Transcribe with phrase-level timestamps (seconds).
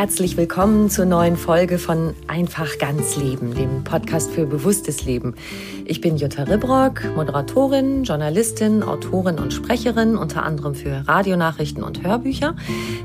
[0.00, 5.34] Herzlich willkommen zur neuen Folge von Einfach ganz Leben, dem Podcast für bewusstes Leben.
[5.84, 12.56] Ich bin Jutta Ribrock, Moderatorin, Journalistin, Autorin und Sprecherin, unter anderem für Radionachrichten und Hörbücher.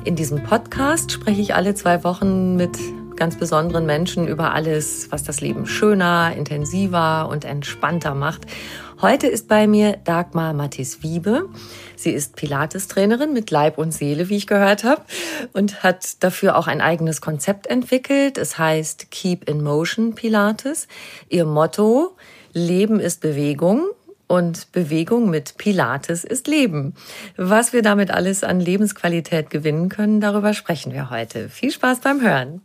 [0.05, 2.79] In diesem Podcast spreche ich alle zwei Wochen mit
[3.15, 8.45] ganz besonderen Menschen über alles, was das Leben schöner, intensiver und entspannter macht.
[9.01, 11.49] Heute ist bei mir Dagmar Mathis Wiebe.
[11.95, 15.01] Sie ist Pilates-Trainerin mit Leib und Seele, wie ich gehört habe,
[15.53, 18.37] und hat dafür auch ein eigenes Konzept entwickelt.
[18.37, 20.87] Es heißt Keep in Motion Pilates.
[21.29, 22.15] Ihr Motto,
[22.53, 23.87] Leben ist Bewegung.
[24.27, 26.95] Und Bewegung mit Pilates ist Leben.
[27.37, 31.47] Was wir damit alles an Lebensqualität gewinnen können, darüber sprechen wir heute.
[31.49, 32.64] Viel Spaß beim Hören.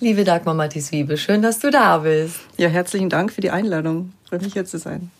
[0.00, 2.40] Liebe Dagmar Mathis Wiebe, schön, dass du da bist.
[2.58, 4.12] Ja, herzlichen Dank für die Einladung.
[4.28, 5.10] Freut mich hier zu sein.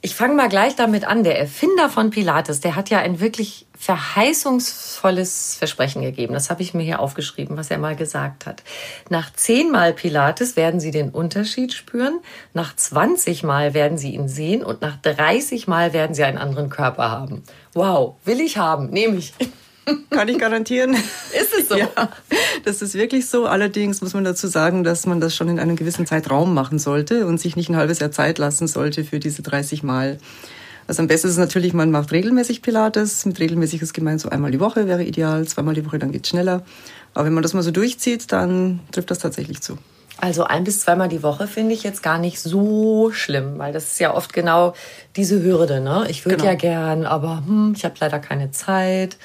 [0.00, 1.22] Ich fange mal gleich damit an.
[1.22, 6.34] Der Erfinder von Pilates, der hat ja ein wirklich verheißungsvolles Versprechen gegeben.
[6.34, 8.62] Das habe ich mir hier aufgeschrieben, was er mal gesagt hat.
[9.08, 12.18] Nach zehnmal Pilates werden Sie den Unterschied spüren,
[12.54, 16.70] nach 20 Mal werden Sie ihn sehen und nach 30 Mal werden Sie einen anderen
[16.70, 17.44] Körper haben.
[17.72, 19.32] Wow, will ich haben, nehme ich.
[20.10, 20.92] Kann ich garantieren.
[20.94, 21.76] Ist es so?
[21.76, 21.88] Ja,
[22.64, 23.46] das ist wirklich so.
[23.46, 27.26] Allerdings muss man dazu sagen, dass man das schon in einem gewissen Zeitraum machen sollte
[27.26, 30.18] und sich nicht ein halbes Jahr Zeit lassen sollte für diese 30 Mal.
[30.88, 33.24] Also am besten ist es natürlich, man macht regelmäßig Pilates.
[33.26, 36.26] Mit regelmäßig ist gemeint so einmal die Woche wäre ideal, zweimal die Woche, dann geht
[36.26, 36.62] schneller.
[37.14, 39.76] Aber wenn man das mal so durchzieht, dann trifft das tatsächlich zu.
[40.20, 43.84] Also ein bis zweimal die Woche finde ich jetzt gar nicht so schlimm, weil das
[43.92, 44.72] ist ja oft genau
[45.14, 45.80] diese Hürde.
[45.80, 46.06] Ne?
[46.08, 46.48] Ich würde Genau.
[46.48, 49.16] ja gern, aber hm, ich habe leider keine Zeit.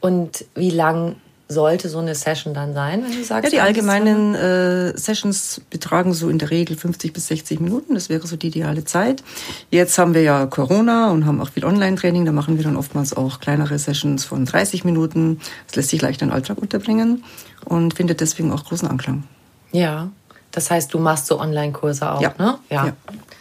[0.00, 1.16] Und wie lang
[1.48, 3.44] sollte so eine Session dann sein, wenn du sagst?
[3.44, 7.94] Ja, die allgemeinen äh, Sessions betragen so in der Regel 50 bis 60 Minuten.
[7.94, 9.22] Das wäre so die ideale Zeit.
[9.70, 12.26] Jetzt haben wir ja Corona und haben auch viel Online-Training.
[12.26, 15.40] Da machen wir dann oftmals auch kleinere Sessions von 30 Minuten.
[15.66, 17.24] Das lässt sich leicht in den Alltag unterbringen
[17.64, 19.24] und findet deswegen auch großen Anklang.
[19.72, 20.10] Ja,
[20.52, 22.34] das heißt, du machst so Online-Kurse auch, Ja.
[22.38, 22.58] ne?
[22.70, 22.92] Ja.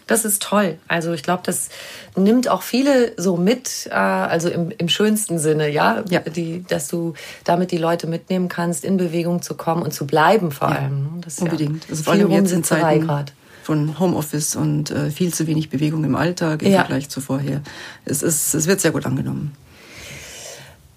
[0.08, 0.78] Das ist toll.
[0.88, 1.68] Also ich glaube, das
[2.16, 6.20] nimmt auch viele so mit, äh, also im, im schönsten Sinne, ja, Ja.
[6.22, 7.14] Die, dass du
[7.44, 11.04] damit die Leute mitnehmen kannst, in Bewegung zu kommen und zu bleiben vor Ja, allem.
[11.04, 11.10] ne?
[11.22, 11.84] Das Unbedingt.
[11.86, 13.34] Ja Also vor allem jetzt in Zeiten grad.
[13.64, 16.80] von Homeoffice und äh, viel zu wenig Bewegung im Alltag im Ja.
[16.80, 17.62] Vergleich zu vorher.
[18.06, 19.54] Es, ist, es wird sehr gut angenommen.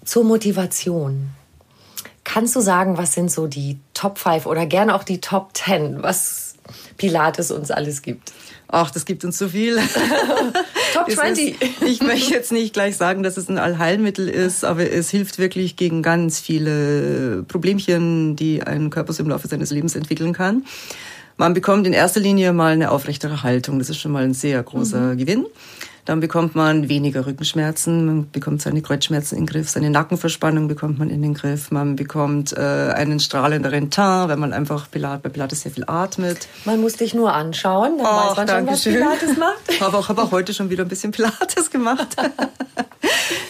[0.05, 1.29] Zur Motivation.
[2.23, 6.03] Kannst du sagen, was sind so die Top 5 oder gerne auch die Top 10,
[6.03, 6.55] was
[6.97, 8.31] Pilates uns alles gibt?
[8.67, 9.77] Ach, das gibt uns so viel.
[10.93, 11.61] Top Es 20.
[11.61, 15.39] Ist, ich möchte jetzt nicht gleich sagen, dass es ein Allheilmittel ist, aber es hilft
[15.39, 20.63] wirklich gegen ganz viele Problemchen, die ein Körper im Laufe seines Lebens entwickeln kann.
[21.35, 23.79] Man bekommt in erster Linie mal eine aufrechtere Haltung.
[23.79, 25.45] Das ist schon mal ein sehr großer Gewinn.
[26.05, 30.99] Dann bekommt man weniger Rückenschmerzen, man bekommt seine Kreuzschmerzen in den Griff, seine Nackenverspannung bekommt
[30.99, 35.29] man in den Griff, man bekommt äh, einen strahlenderen Teint, wenn man einfach Pilat, bei
[35.29, 36.47] Pilates sehr viel atmet.
[36.65, 39.81] Man muss dich nur anschauen, dann weiß man schon, was Pilates macht.
[39.81, 42.15] habe auch, hab auch heute schon wieder ein bisschen Pilates gemacht.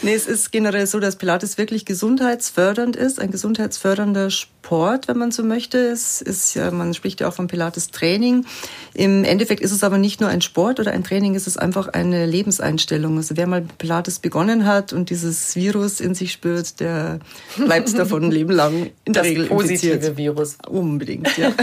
[0.03, 5.31] Nee, es ist generell so, dass Pilates wirklich gesundheitsfördernd ist, ein gesundheitsfördernder Sport, wenn man
[5.31, 5.77] so möchte.
[5.77, 8.45] Es ist ja, man spricht ja auch von Pilates-Training.
[8.93, 11.87] Im Endeffekt ist es aber nicht nur ein Sport oder ein Training, es ist einfach
[11.89, 13.17] eine Lebenseinstellung.
[13.17, 17.19] Also wer mal Pilates begonnen hat und dieses Virus in sich spürt, der
[17.57, 20.17] bleibt davon ein Leben lang in der das Regel positive infiziert.
[20.17, 20.57] Virus.
[20.67, 21.51] Unbedingt, ja.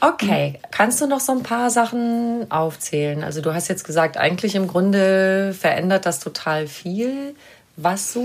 [0.00, 3.24] Okay, kannst du noch so ein paar Sachen aufzählen?
[3.24, 7.34] Also du hast jetzt gesagt, eigentlich im Grunde verändert das total viel.
[7.80, 8.24] Was so?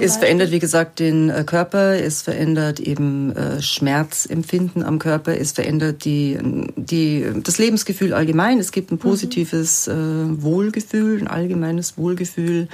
[0.00, 5.52] Es verändert, wie gesagt, den äh, Körper, es verändert eben äh, Schmerzempfinden am Körper, es
[5.52, 6.36] verändert die,
[6.74, 8.58] die, das Lebensgefühl allgemein.
[8.58, 12.66] Es gibt ein positives äh, Wohlgefühl, ein allgemeines Wohlgefühl.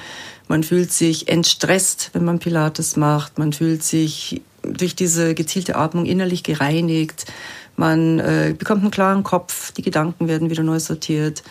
[0.48, 3.38] Man fühlt sich entstresst, wenn man Pilates macht.
[3.38, 7.26] Man fühlt sich durch diese gezielte Atmung innerlich gereinigt.
[7.76, 11.42] Man äh, bekommt einen klaren Kopf, die Gedanken werden wieder neu sortiert.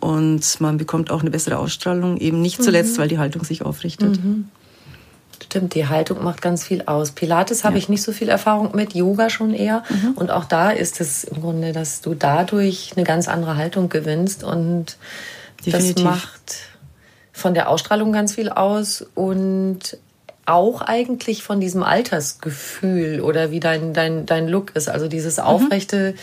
[0.00, 4.18] Und man bekommt auch eine bessere Ausstrahlung, eben nicht zuletzt, weil die Haltung sich aufrichtet.
[5.42, 7.12] Stimmt, die Haltung macht ganz viel aus.
[7.12, 9.82] Pilates habe ich nicht so viel Erfahrung mit, Yoga schon eher.
[10.14, 14.44] Und auch da ist es im Grunde, dass du dadurch eine ganz andere Haltung gewinnst.
[14.44, 14.96] Und
[15.64, 15.94] Definitiv.
[15.96, 16.56] das macht
[17.32, 19.98] von der Ausstrahlung ganz viel aus und
[20.46, 24.88] auch eigentlich von diesem Altersgefühl oder wie dein, dein, dein Look ist.
[24.88, 26.14] Also dieses Aufrechte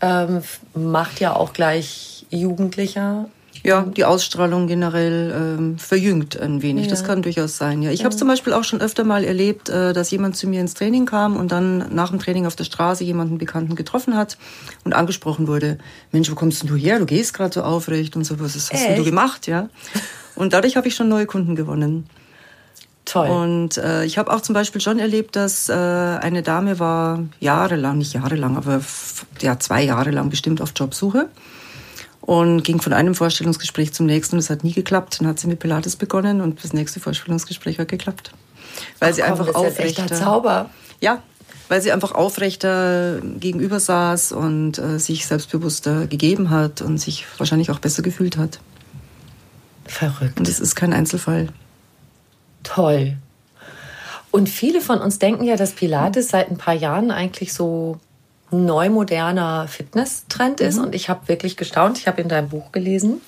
[0.00, 0.42] ähm,
[0.74, 3.28] macht ja auch gleich Jugendlicher.
[3.62, 6.88] Ja, die Ausstrahlung generell ähm, verjüngt ein wenig.
[6.88, 7.82] Das kann durchaus sein.
[7.82, 10.60] Ja, ich habe zum Beispiel auch schon öfter mal erlebt, äh, dass jemand zu mir
[10.60, 14.36] ins Training kam und dann nach dem Training auf der Straße jemanden Bekannten getroffen hat
[14.84, 15.78] und angesprochen wurde:
[16.12, 16.98] Mensch, wo kommst denn du her?
[16.98, 18.38] Du gehst gerade so aufrecht und so.
[18.40, 19.04] Was hast denn du Echt?
[19.04, 19.46] gemacht?
[19.46, 19.68] Ja.
[20.34, 22.08] Und dadurch habe ich schon neue Kunden gewonnen.
[23.06, 23.28] Toll.
[23.28, 27.98] Und äh, ich habe auch zum Beispiel schon erlebt, dass äh, eine Dame war jahrelang,
[27.98, 28.80] nicht jahrelang, aber
[29.40, 31.28] ja zwei Jahre lang bestimmt auf Jobsuche
[32.26, 35.20] und ging von einem Vorstellungsgespräch zum nächsten und es hat nie geklappt.
[35.20, 38.32] Dann hat sie mit Pilates begonnen und das nächste Vorstellungsgespräch hat geklappt.
[38.98, 40.06] Weil sie Komm, einfach das ist aufrechter...
[40.08, 40.70] Zauber.
[41.00, 41.22] Ja,
[41.68, 47.70] weil sie einfach aufrechter gegenüber saß und äh, sich selbstbewusster gegeben hat und sich wahrscheinlich
[47.70, 48.58] auch besser gefühlt hat.
[49.84, 50.38] Verrückt.
[50.38, 51.48] Und es ist kein Einzelfall.
[52.64, 53.16] Toll.
[54.32, 57.98] Und viele von uns denken ja, dass Pilates seit ein paar Jahren eigentlich so
[58.50, 60.78] neu moderner Fitness-Trend ist.
[60.78, 61.98] Und ich habe wirklich gestaunt.
[61.98, 63.20] Ich habe in deinem Buch gelesen.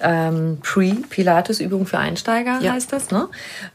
[0.00, 2.72] Ähm, Pre-Pilates-Übung für Einsteiger Ja.
[2.72, 3.28] heißt das, ne?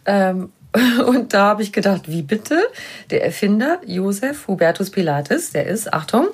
[0.06, 0.51] Ähm,
[1.07, 2.62] und da habe ich gedacht, wie bitte?
[3.09, 6.27] Der Erfinder Josef Hubertus Pilates, der ist, Achtung,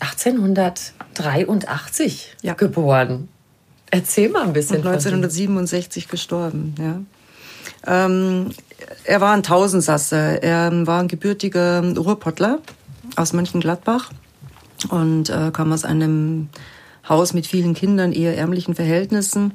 [0.00, 2.54] 1883 Ja.
[2.54, 3.28] geboren.
[3.90, 4.76] Erzähl mal ein bisschen.
[4.76, 4.98] Und von dem.
[4.98, 7.00] 1967 gestorben, ja.
[7.86, 8.50] Ähm,
[9.04, 10.42] er war ein Tausendsasser.
[10.42, 12.60] Er war ein gebürtiger Ruhrpottler
[13.16, 14.10] aus Mönchengladbach
[14.90, 16.48] und äh, kam aus einem
[17.08, 19.52] Haus mit vielen Kindern, eher ärmlichen Verhältnissen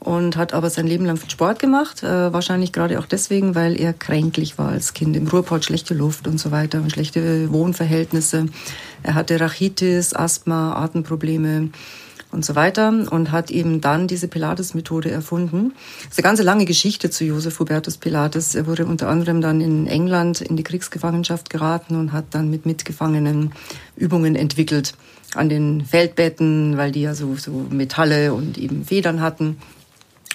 [0.00, 2.02] und hat aber sein Leben lang Sport gemacht.
[2.02, 5.16] Äh, wahrscheinlich gerade auch deswegen, weil er kränklich war als Kind.
[5.16, 8.46] Im Ruhrpott schlechte Luft und so weiter und schlechte Wohnverhältnisse.
[9.02, 11.68] Er hatte Rachitis, Asthma, Atemprobleme
[12.32, 15.72] und so weiter und hat eben dann diese Pilates-Methode erfunden.
[16.04, 18.54] Das ist eine ganz lange Geschichte zu Josef Hubertus Pilates.
[18.54, 22.66] Er wurde unter anderem dann in England in die Kriegsgefangenschaft geraten und hat dann mit
[22.66, 23.52] Mitgefangenen
[23.96, 24.94] Übungen entwickelt
[25.34, 29.58] an den Feldbetten, weil die ja so, so Metalle und eben Federn hatten.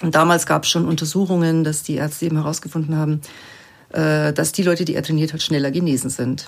[0.01, 3.21] Und damals gab es schon Untersuchungen, dass die Ärzte eben herausgefunden haben,
[3.89, 6.48] äh, dass die Leute, die er trainiert hat, schneller genesen sind.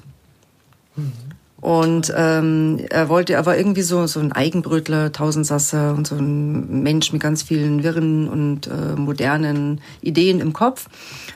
[1.60, 6.84] Und ähm, er wollte, er war irgendwie so, so ein Eigenbrötler, Tausendsasser und so ein
[6.84, 10.88] Mensch mit ganz vielen wirren und äh, modernen Ideen im Kopf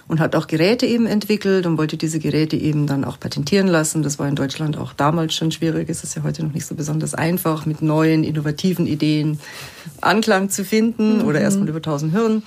[0.08, 4.04] und hat auch Geräte eben entwickelt und wollte diese Geräte eben dann auch patentieren lassen.
[4.04, 5.90] Das war in Deutschland auch damals schon schwierig.
[5.90, 9.40] Es ist ja heute noch nicht so besonders einfach, mit neuen, innovativen Ideen
[10.02, 12.44] Anklang zu finden oder erstmal über tausend Hürden.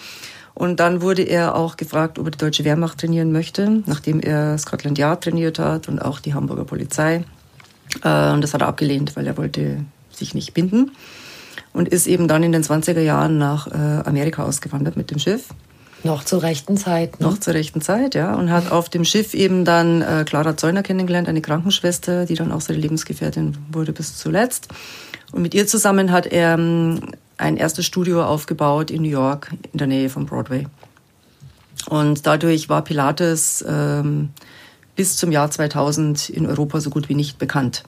[0.55, 4.57] Und dann wurde er auch gefragt, ob er die deutsche Wehrmacht trainieren möchte, nachdem er
[4.59, 7.25] Scotland Yard trainiert hat und auch die Hamburger Polizei.
[8.03, 10.93] Äh, Und das hat er abgelehnt, weil er wollte sich nicht binden.
[11.73, 15.49] Und ist eben dann in den 20er Jahren nach äh, Amerika ausgewandert mit dem Schiff.
[16.05, 17.19] Noch zur rechten Zeit.
[17.19, 17.27] Ne?
[17.27, 18.35] Noch zur rechten Zeit, ja.
[18.35, 22.53] Und hat auf dem Schiff eben dann äh, Clara Zeuner kennengelernt, eine Krankenschwester, die dann
[22.53, 24.69] auch seine Lebensgefährtin wurde bis zuletzt.
[25.33, 27.01] Und mit ihr zusammen hat er ähm,
[27.39, 30.67] ein erstes Studio aufgebaut in New York, in der Nähe von Broadway.
[31.89, 34.31] Und dadurch war Pilates ähm,
[34.97, 37.85] bis zum Jahr 2000 in Europa so gut wie nicht bekannt.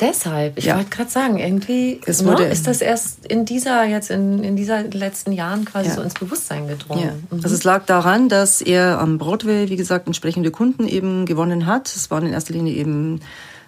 [0.00, 0.76] Deshalb, ich Ja.
[0.76, 5.30] wollte gerade sagen, irgendwie ne, ist das erst in dieser, jetzt in, in dieser letzten
[5.30, 5.94] Jahren quasi Ja.
[5.94, 7.04] so ins Bewusstsein gedrungen.
[7.04, 7.12] Ja.
[7.30, 7.44] Mhm.
[7.44, 11.94] Also es lag daran, dass er am Broadway, wie gesagt, entsprechende Kunden eben gewonnen hat.
[11.94, 13.20] Es waren in erster Linie eben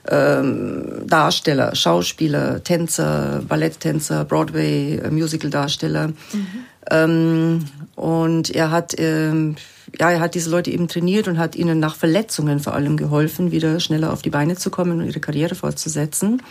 [0.08, 6.08] ähm, Darsteller, Schauspieler, Tänzer, Balletttänzer, Broadway, äh, Musicaldarsteller.
[6.08, 6.46] Mhm.
[6.90, 9.54] Ähm, und er hat, ähm,
[9.98, 13.52] ja, er hat diese Leute eben trainiert und hat ihnen nach Verletzungen vor allem geholfen,
[13.52, 16.42] wieder schneller auf die Beine zu kommen und ihre Karriere fortzusetzen.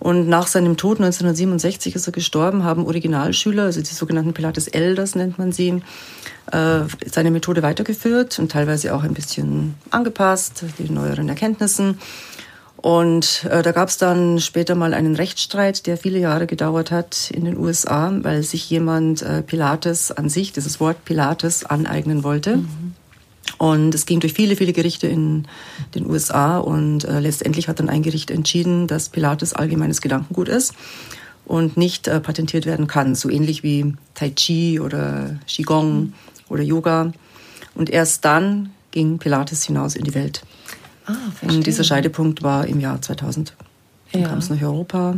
[0.00, 5.14] Und nach seinem Tod 1967 ist er gestorben, haben Originalschüler, also die sogenannten Pilates Elders
[5.14, 5.82] nennt man sie,
[6.52, 11.98] äh, seine Methode weitergeführt und teilweise auch ein bisschen angepasst, die neueren Erkenntnissen.
[12.84, 17.30] Und äh, da gab es dann später mal einen Rechtsstreit, der viele Jahre gedauert hat
[17.30, 22.58] in den USA, weil sich jemand äh, Pilates an sich, dieses Wort Pilates, aneignen wollte.
[22.58, 22.92] Mhm.
[23.56, 25.48] Und es ging durch viele, viele Gerichte in
[25.94, 30.74] den USA und äh, letztendlich hat dann ein Gericht entschieden, dass Pilates allgemeines Gedankengut ist
[31.46, 36.12] und nicht äh, patentiert werden kann, so ähnlich wie Tai Chi oder Qigong mhm.
[36.50, 37.14] oder Yoga.
[37.74, 40.42] Und erst dann ging Pilates hinaus in die Welt.
[41.06, 43.54] Ah, und dieser Scheidepunkt war im Jahr 2000.
[44.12, 44.28] Dann ja.
[44.28, 45.16] kam es nach Europa.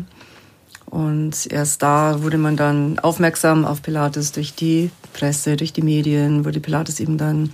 [0.86, 6.44] Und erst da wurde man dann aufmerksam auf Pilates durch die Presse, durch die Medien,
[6.44, 7.50] wurde Pilates eben dann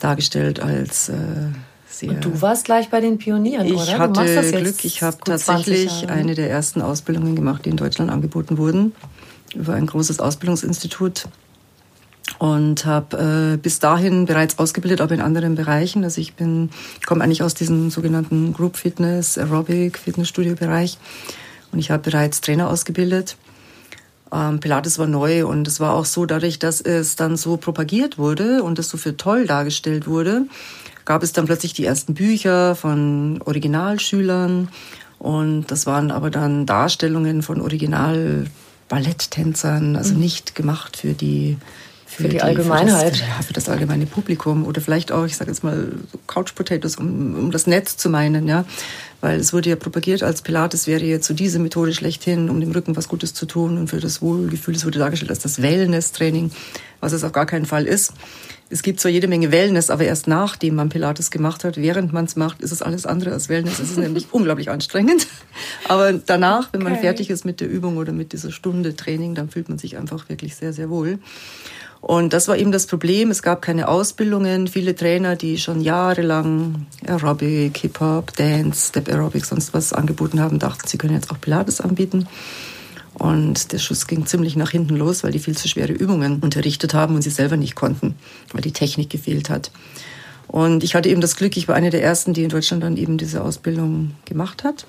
[0.00, 1.14] dargestellt als äh,
[1.88, 2.10] sehr.
[2.10, 3.82] Und du warst gleich bei den Pionieren, ich oder?
[3.84, 8.58] Ich hatte Glück, ich habe tatsächlich eine der ersten Ausbildungen gemacht, die in Deutschland angeboten
[8.58, 8.92] wurden,
[9.54, 11.26] über ein großes Ausbildungsinstitut
[12.38, 16.04] und habe äh, bis dahin bereits ausgebildet, aber in anderen Bereichen.
[16.04, 16.70] Also ich bin,
[17.06, 20.98] komme eigentlich aus diesem sogenannten Group Fitness, Aerobic, Fitnessstudio Bereich
[21.72, 23.36] und ich habe bereits Trainer ausgebildet.
[24.32, 28.18] Ähm, Pilates war neu und es war auch so, dadurch, dass es dann so propagiert
[28.18, 30.46] wurde und es so für toll dargestellt wurde,
[31.04, 34.68] gab es dann plötzlich die ersten Bücher von Originalschülern
[35.18, 38.46] und das waren aber dann Darstellungen von Original
[38.88, 40.20] Balletttänzern, also mhm.
[40.20, 41.56] nicht gemacht für die
[42.12, 43.16] für, für die, die, Allgemeinheit.
[43.16, 45.92] Für das, ja, für das allgemeine Publikum oder vielleicht auch, ich sage jetzt mal,
[46.26, 48.64] Couch Potatoes, um, um das Netz zu meinen, ja.
[49.20, 52.72] Weil es wurde ja propagiert, als Pilates wäre jetzt so diese Methode schlechthin, um dem
[52.72, 54.74] Rücken was Gutes zu tun und für das Wohlgefühl.
[54.74, 56.50] Es wurde dargestellt als das Wellness-Training,
[57.00, 58.12] was es auf gar keinen Fall ist.
[58.68, 62.24] Es gibt zwar jede Menge Wellness, aber erst nachdem man Pilates gemacht hat, während man
[62.24, 63.78] es macht, ist es alles andere als Wellness.
[63.78, 65.26] Es ist nämlich unglaublich anstrengend.
[65.88, 67.02] Aber danach, wenn man okay.
[67.02, 70.30] fertig ist mit der Übung oder mit dieser Stunde Training, dann fühlt man sich einfach
[70.30, 71.18] wirklich sehr, sehr wohl.
[72.02, 73.30] Und das war eben das Problem.
[73.30, 74.66] Es gab keine Ausbildungen.
[74.66, 80.88] Viele Trainer, die schon jahrelang Aerobic, Hip-Hop, Dance, Step Aerobic, sonst was angeboten haben, dachten,
[80.88, 82.26] sie können jetzt auch Pilates anbieten.
[83.14, 86.92] Und der Schuss ging ziemlich nach hinten los, weil die viel zu schwere Übungen unterrichtet
[86.92, 88.16] haben und sie selber nicht konnten,
[88.52, 89.70] weil die Technik gefehlt hat.
[90.48, 92.96] Und ich hatte eben das Glück, ich war eine der ersten, die in Deutschland dann
[92.96, 94.86] eben diese Ausbildung gemacht hat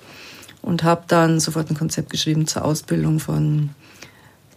[0.62, 3.70] und habe dann sofort ein Konzept geschrieben zur Ausbildung von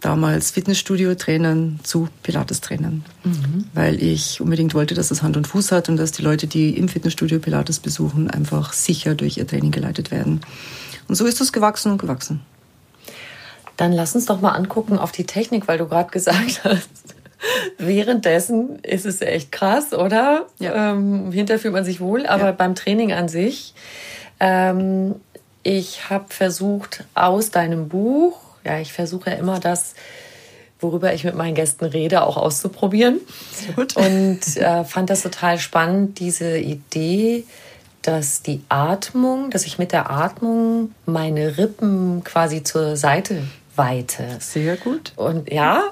[0.00, 3.64] damals Fitnessstudio-Trainern zu Pilates-Trainern, mhm.
[3.74, 6.76] weil ich unbedingt wollte, dass es Hand und Fuß hat und dass die Leute, die
[6.76, 10.40] im Fitnessstudio Pilates besuchen, einfach sicher durch ihr Training geleitet werden.
[11.08, 12.40] Und so ist es gewachsen und gewachsen.
[13.76, 16.88] Dann lass uns doch mal angucken auf die Technik, weil du gerade gesagt hast,
[17.78, 20.46] währenddessen ist es echt krass, oder?
[20.58, 20.92] Ja.
[20.92, 22.52] Ähm, hinterher fühlt man sich wohl, aber ja.
[22.52, 23.74] beim Training an sich,
[24.40, 25.14] ähm,
[25.62, 29.94] ich habe versucht, aus deinem Buch ja, ich versuche immer das,
[30.80, 33.20] worüber ich mit meinen Gästen rede, auch auszuprobieren.
[33.74, 33.96] Gut.
[33.96, 37.44] Und äh, fand das total spannend, diese Idee,
[38.02, 43.42] dass die Atmung, dass ich mit der Atmung meine Rippen quasi zur Seite
[43.78, 44.24] Weite.
[44.40, 45.12] Sehr gut.
[45.16, 45.84] Und ja,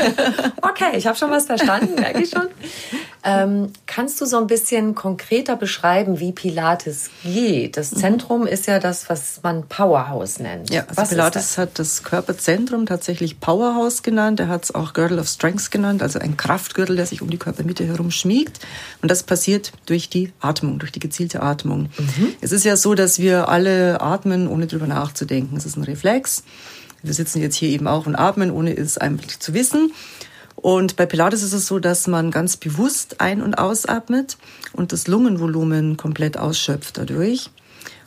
[0.62, 2.48] okay, ich habe schon was verstanden, merke ich schon.
[3.26, 7.76] Ähm, kannst du so ein bisschen konkreter beschreiben, wie Pilates geht?
[7.76, 7.96] Das mhm.
[7.96, 10.70] Zentrum ist ja das, was man Powerhouse nennt.
[10.70, 14.40] Ja, also was Pilates hat das Körperzentrum tatsächlich Powerhouse genannt.
[14.40, 17.38] Er hat es auch Girdle of Strength genannt, also ein Kraftgürtel, der sich um die
[17.38, 18.60] Körpermitte herum schmiegt.
[19.00, 21.88] Und das passiert durch die Atmung, durch die gezielte Atmung.
[21.98, 22.34] Mhm.
[22.42, 25.56] Es ist ja so, dass wir alle atmen, ohne drüber nachzudenken.
[25.56, 26.44] Es ist ein Reflex.
[27.04, 29.92] Wir sitzen jetzt hier eben auch und atmen, ohne es eigentlich zu wissen.
[30.56, 34.38] Und bei Pilates ist es so, dass man ganz bewusst ein- und ausatmet
[34.72, 37.50] und das Lungenvolumen komplett ausschöpft dadurch.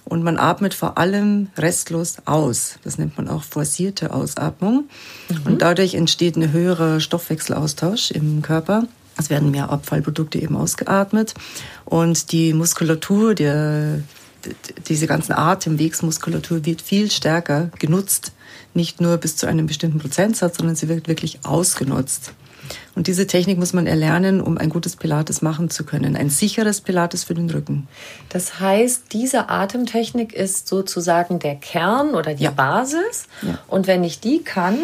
[0.03, 2.79] Und man atmet vor allem restlos aus.
[2.83, 4.85] Das nennt man auch forcierte Ausatmung.
[5.29, 5.37] Mhm.
[5.45, 8.87] Und dadurch entsteht ein höherer Stoffwechselaustausch im Körper.
[9.17, 11.35] Es werden mehr Abfallprodukte eben ausgeatmet.
[11.85, 14.01] Und die Muskulatur, der,
[14.87, 18.31] diese ganzen Atemwegsmuskulatur wird viel stärker genutzt
[18.77, 22.31] nicht nur bis zu einem bestimmten Prozentsatz, sondern sie wird wirklich ausgenutzt.
[22.95, 26.15] Und diese Technik muss man erlernen, um ein gutes Pilates machen zu können.
[26.15, 27.87] Ein sicheres Pilates für den Rücken.
[28.29, 32.51] Das heißt, diese Atemtechnik ist sozusagen der Kern oder die ja.
[32.51, 33.27] Basis.
[33.41, 33.59] Ja.
[33.67, 34.79] Und wenn ich die kann,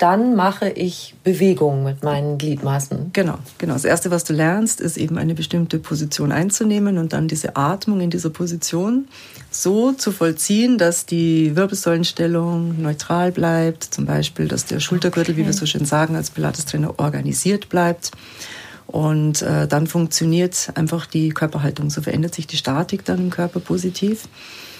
[0.00, 3.10] dann mache ich Bewegungen mit meinen Gliedmaßen.
[3.12, 3.74] Genau, genau.
[3.74, 8.00] Das Erste, was du lernst, ist eben eine bestimmte Position einzunehmen und dann diese Atmung
[8.00, 9.08] in dieser Position
[9.50, 13.84] so zu vollziehen, dass die Wirbelsäulenstellung neutral bleibt.
[13.84, 15.42] Zum Beispiel, dass der Schultergürtel, okay.
[15.42, 18.12] wie wir so schön sagen, als Pilates-Trainer organisiert bleibt.
[18.86, 21.90] Und äh, dann funktioniert einfach die Körperhaltung.
[21.90, 24.28] So verändert sich die Statik dann im Körper positiv.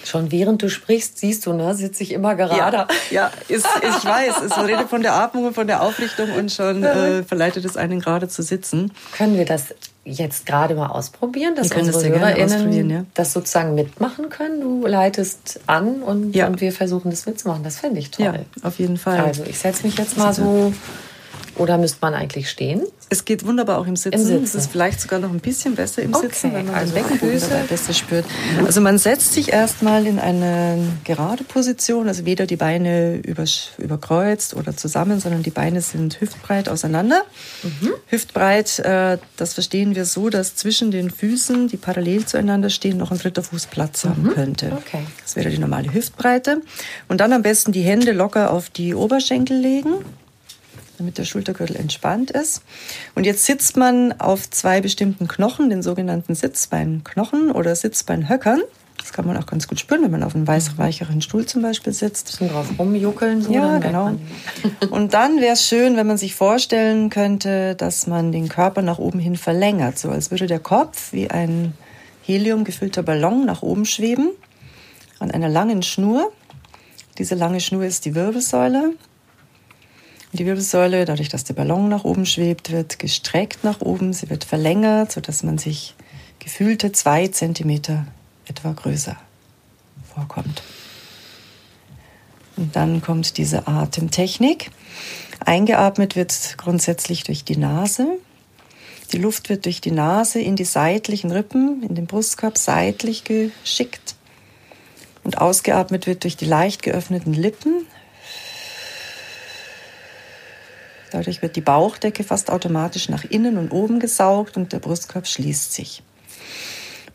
[0.03, 2.75] Schon während du sprichst, siehst du, ne, sitze ich immer gerade.
[2.77, 4.41] Ja, ja ist, ich weiß.
[4.45, 7.99] Es redet von der Atmung und von der Aufrichtung und schon äh, verleitet es einen
[7.99, 8.91] gerade zu sitzen.
[9.13, 13.05] Können wir das jetzt gerade mal ausprobieren, dass wir unsere das HörerInnen ja.
[13.13, 14.61] das sozusagen mitmachen können?
[14.61, 16.47] Du leitest an und, ja.
[16.47, 17.63] und wir versuchen das mitzumachen.
[17.63, 18.25] Das fände ich toll.
[18.25, 19.19] Ja, auf jeden Fall.
[19.19, 20.73] Also ich setze mich jetzt mal so
[21.61, 22.81] oder müsste man eigentlich stehen?
[23.09, 24.19] Es geht wunderbar auch im Sitzen.
[24.19, 24.43] Im Sitzen.
[24.43, 26.27] Es ist vielleicht sogar noch ein bisschen besser im okay.
[26.27, 28.25] Sitzen, wenn man also Beckenfüße besser spürt.
[28.65, 33.21] Also man setzt sich erstmal in eine gerade Position, also weder die Beine
[33.77, 37.21] überkreuzt oder zusammen, sondern die Beine sind hüftbreit auseinander.
[37.61, 37.91] Mhm.
[38.07, 43.11] Hüftbreit, äh, das verstehen wir so, dass zwischen den Füßen, die parallel zueinander stehen, noch
[43.11, 44.33] ein dritter Fuß Platz haben mhm.
[44.33, 44.71] könnte.
[44.71, 45.05] Okay.
[45.21, 46.61] Das wäre die normale Hüftbreite.
[47.07, 49.95] Und dann am besten die Hände locker auf die Oberschenkel legen
[51.01, 52.61] damit der Schultergürtel entspannt ist.
[53.15, 58.61] Und jetzt sitzt man auf zwei bestimmten Knochen, den sogenannten Sitzbeinknochen oder Sitzbeinhöckern.
[58.97, 61.91] Das kann man auch ganz gut spüren, wenn man auf einem weicheren Stuhl zum Beispiel
[61.91, 62.27] sitzt.
[62.27, 63.41] Bisschen drauf rumjuckeln.
[63.41, 64.15] So ja, genau.
[64.91, 68.99] Und dann wäre es schön, wenn man sich vorstellen könnte, dass man den Körper nach
[68.99, 69.97] oben hin verlängert.
[69.97, 71.73] So als würde der Kopf wie ein
[72.23, 74.29] heliumgefüllter Ballon nach oben schweben
[75.17, 76.31] an einer langen Schnur.
[77.17, 78.93] Diese lange Schnur ist die Wirbelsäule.
[80.33, 84.13] Die Wirbelsäule, dadurch, dass der Ballon nach oben schwebt, wird gestreckt nach oben.
[84.13, 85.93] Sie wird verlängert, sodass man sich
[86.39, 88.07] gefühlte zwei Zentimeter
[88.47, 89.17] etwa größer
[90.13, 90.63] vorkommt.
[92.55, 94.71] Und dann kommt diese Atemtechnik.
[95.45, 98.07] Eingeatmet wird grundsätzlich durch die Nase.
[99.11, 104.15] Die Luft wird durch die Nase in die seitlichen Rippen, in den Brustkorb seitlich geschickt.
[105.23, 107.85] Und ausgeatmet wird durch die leicht geöffneten Lippen,
[111.11, 115.73] Dadurch wird die Bauchdecke fast automatisch nach innen und oben gesaugt und der Brustkorb schließt
[115.73, 116.03] sich.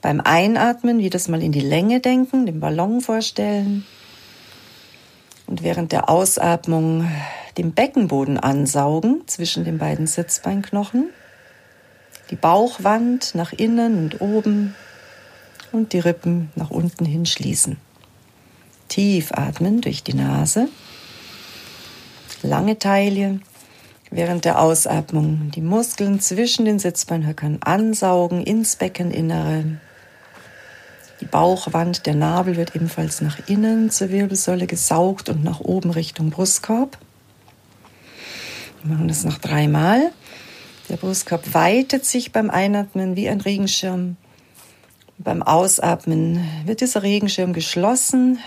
[0.02, 3.86] Beim Einatmen wieder mal in die Länge denken, den Ballon vorstellen
[5.46, 7.08] und während der Ausatmung
[7.56, 11.08] den Beckenboden ansaugen zwischen den beiden Sitzbeinknochen,
[12.30, 14.74] die Bauchwand nach innen und oben
[15.72, 17.78] und die Rippen nach unten hin schließen.
[18.88, 20.68] Tief atmen durch die Nase,
[22.42, 23.40] lange Taille
[24.10, 29.64] während der Ausatmung die Muskeln zwischen den Sitzbeinhöckern ansaugen ins Beckeninnere.
[31.20, 36.30] Die Bauchwand, der Nabel wird ebenfalls nach innen zur Wirbelsäule gesaugt und nach oben Richtung
[36.30, 36.98] Brustkorb.
[38.82, 40.12] Wir machen das noch dreimal.
[40.88, 44.16] Der Brustkorb weitet sich beim Einatmen wie ein Regenschirm.
[45.18, 48.38] Beim Ausatmen wird dieser Regenschirm geschlossen.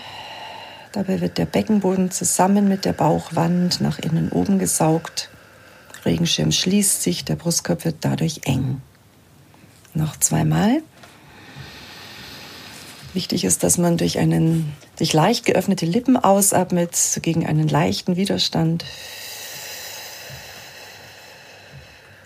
[0.92, 5.29] Dabei wird der Beckenboden zusammen mit der Bauchwand nach innen oben gesaugt.
[6.04, 8.80] Regenschirm schließt sich, der Brustkorb wird dadurch eng.
[9.94, 10.82] Noch zweimal.
[13.12, 18.84] Wichtig ist, dass man durch einen durch leicht geöffnete Lippen ausatmet, gegen einen leichten Widerstand.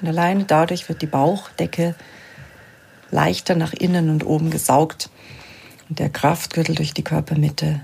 [0.01, 1.95] Und alleine dadurch wird die Bauchdecke
[3.11, 5.09] leichter nach innen und oben gesaugt
[5.89, 7.81] und der Kraftgürtel durch die Körpermitte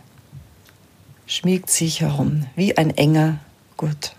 [1.27, 3.39] schmiegt sich herum wie ein enger
[3.77, 4.17] Gurt.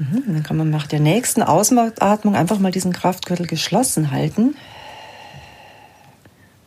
[0.00, 4.56] Mhm, dann kann man nach der nächsten Ausatmung einfach mal diesen Kraftgürtel geschlossen halten.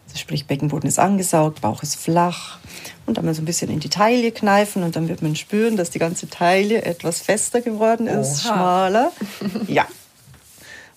[0.06, 2.60] Also sprich, Beckenboden ist angesaugt, Bauch ist flach.
[3.08, 5.78] Und dann mal so ein bisschen in die Taille kneifen und dann wird man spüren,
[5.78, 8.54] dass die ganze Taille etwas fester geworden ist, Oha.
[8.54, 9.12] schmaler.
[9.68, 9.88] Ja.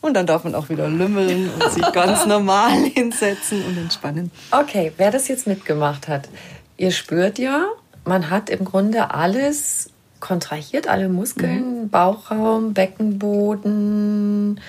[0.02, 4.30] Und dann darf man auch wieder lümmeln und sich ganz normal hinsetzen und entspannen.
[4.50, 6.28] Okay, wer das jetzt mitgemacht hat,
[6.76, 7.64] ihr spürt ja,
[8.04, 9.90] man hat im Grunde alles
[10.26, 11.88] kontrahiert alle Muskeln, mhm.
[11.88, 14.60] Bauchraum, Beckenboden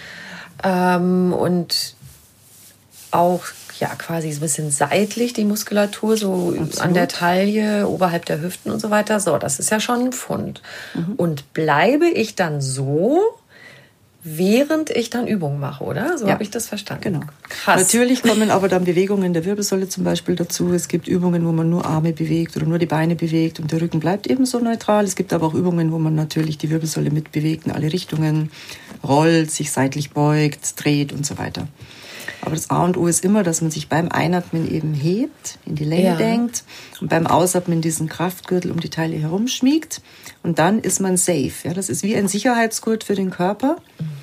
[0.63, 1.95] ähm, und
[3.09, 3.43] auch
[3.79, 6.81] ja quasi so ein bisschen seitlich die Muskulatur, so Absolut.
[6.81, 9.19] an der Taille, oberhalb der Hüften und so weiter.
[9.19, 10.61] So, das ist ja schon ein Pfund.
[10.93, 11.13] Mhm.
[11.15, 13.21] Und bleibe ich dann so,
[14.23, 16.17] während ich dann Übungen mache, oder?
[16.17, 16.33] So ja.
[16.33, 17.03] habe ich das verstanden.
[17.03, 17.19] Genau.
[17.49, 17.81] Krass.
[17.81, 20.71] Natürlich kommen aber dann Bewegungen der Wirbelsäule zum Beispiel dazu.
[20.73, 23.81] Es gibt Übungen, wo man nur Arme bewegt oder nur die Beine bewegt und der
[23.81, 25.05] Rücken bleibt ebenso neutral.
[25.05, 28.51] Es gibt aber auch Übungen, wo man natürlich die Wirbelsäule mitbewegt in alle Richtungen,
[29.03, 31.67] rollt, sich seitlich beugt, dreht und so weiter.
[32.47, 35.75] Aber das A und O ist immer, dass man sich beim Einatmen eben hebt, in
[35.75, 36.15] die Länge ja.
[36.15, 36.63] denkt
[37.01, 40.01] und beim Ausatmen diesen Kraftgürtel um die Teile herumschmiegt.
[40.43, 41.51] Und dann ist man safe.
[41.65, 43.75] Ja, das ist wie ein Sicherheitsgurt für den Körper.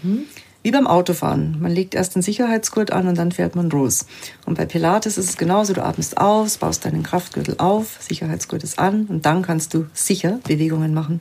[0.03, 0.23] Mhm.
[0.65, 1.59] Wie beim Autofahren.
[1.61, 4.07] Man legt erst den Sicherheitsgurt an und dann fährt man los.
[4.47, 5.75] Und bei Pilates ist es genauso.
[5.75, 10.39] Du atmest aus, baust deinen Kraftgürtel auf, Sicherheitsgurt ist an und dann kannst du sicher
[10.49, 11.21] Bewegungen machen.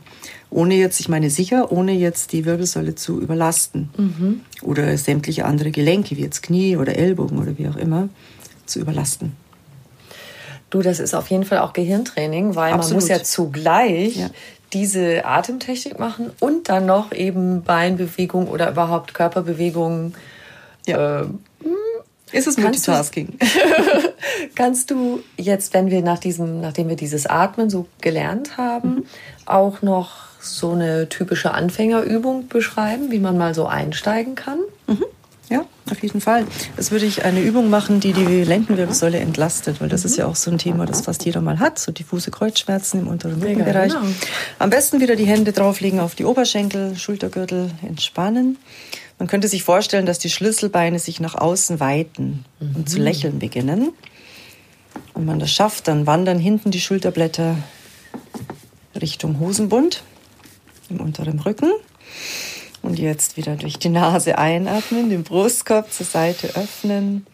[0.50, 3.90] Ohne jetzt, ich meine sicher, ohne jetzt die Wirbelsäule zu überlasten.
[3.98, 4.42] Mhm.
[4.62, 8.08] Oder sämtliche andere Gelenke, wie jetzt Knie oder Ellbogen oder wie auch immer,
[8.66, 9.34] zu überlasten.
[10.70, 13.02] Du, das ist auf jeden Fall auch Gehirntraining, weil Absolut.
[13.02, 14.30] man muss ja zugleich ja
[14.74, 20.16] diese Atemtechnik machen und dann noch eben Beinbewegung oder überhaupt Körperbewegung.
[20.86, 21.22] Ja.
[21.22, 21.26] Äh,
[22.32, 23.38] ist es Multitasking?
[24.56, 29.06] kannst du jetzt, wenn wir nach diesem, nachdem wir dieses Atmen so gelernt haben, mhm.
[29.46, 34.60] auch noch so eine typische Anfängerübung beschreiben, wie man mal so einsteigen kann?
[34.88, 35.06] Mhm.
[35.92, 36.46] Auf jeden Fall.
[36.78, 40.36] Das würde ich eine Übung machen, die die Lendenwirbelsäule entlastet, weil das ist ja auch
[40.36, 43.92] so ein Thema, das fast jeder mal hat, so diffuse Kreuzschmerzen im unteren Rückenbereich.
[43.92, 44.06] Genau.
[44.60, 48.58] Am besten wieder die Hände drauflegen auf die Oberschenkel, Schultergürtel entspannen.
[49.20, 52.76] Man könnte sich vorstellen, dass die Schlüsselbeine sich nach außen weiten mhm.
[52.78, 53.04] und zu mhm.
[53.04, 53.92] lächeln beginnen.
[55.16, 57.58] Wenn man das schafft, dann wandern hinten die Schulterblätter
[59.00, 60.04] Richtung Hosenbund
[60.90, 61.72] im unteren Rücken.
[62.84, 67.26] Und jetzt wieder durch die Nase einatmen, den Brustkorb zur Seite öffnen.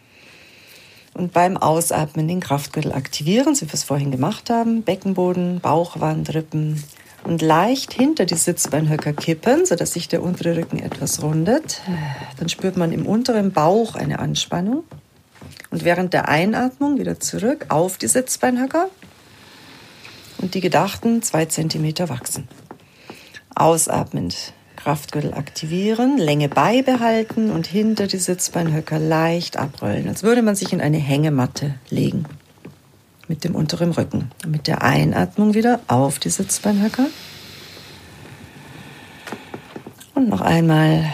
[1.12, 4.84] Und beim Ausatmen den Kraftgürtel aktivieren, so wie wir es vorhin gemacht haben.
[4.84, 6.82] Beckenboden, Bauchwand, Rippen.
[7.24, 11.82] Und leicht hinter die Sitzbeinhöcker kippen, sodass sich der untere Rücken etwas rundet.
[12.38, 14.84] Dann spürt man im unteren Bauch eine Anspannung.
[15.70, 18.88] Und während der Einatmung wieder zurück auf die Sitzbeinhöcker.
[20.38, 22.48] Und die gedachten zwei Zentimeter wachsen.
[23.54, 30.72] Ausatmend Kraftgürtel aktivieren, Länge beibehalten und hinter die Sitzbeinhöcker leicht abrollen, als würde man sich
[30.72, 32.24] in eine Hängematte legen.
[33.28, 34.30] Mit dem unteren Rücken.
[34.46, 37.06] mit der Einatmung wieder auf die Sitzbeinhöcker.
[40.14, 41.04] Und noch einmal.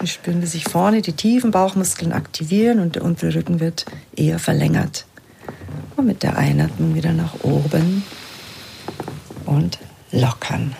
[0.00, 3.84] Sie spüren, wie sich vorne die tiefen Bauchmuskeln aktivieren und der untere Rücken wird
[4.16, 5.04] eher verlängert.
[5.96, 8.02] Und mit der Einatmung wieder nach oben
[9.44, 9.78] und
[10.14, 10.74] lockern.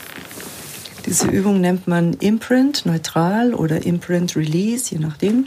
[1.06, 5.46] Diese Übung nennt man Imprint neutral oder Imprint Release, je nachdem.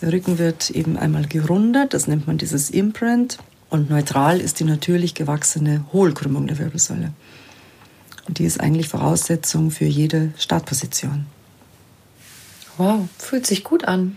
[0.00, 3.38] Der Rücken wird eben einmal gerundet, das nennt man dieses Imprint.
[3.68, 7.12] Und neutral ist die natürlich gewachsene Hohlkrümmung der Wirbelsäule.
[8.26, 11.26] Und die ist eigentlich Voraussetzung für jede Startposition.
[12.78, 14.16] Wow, fühlt sich gut an.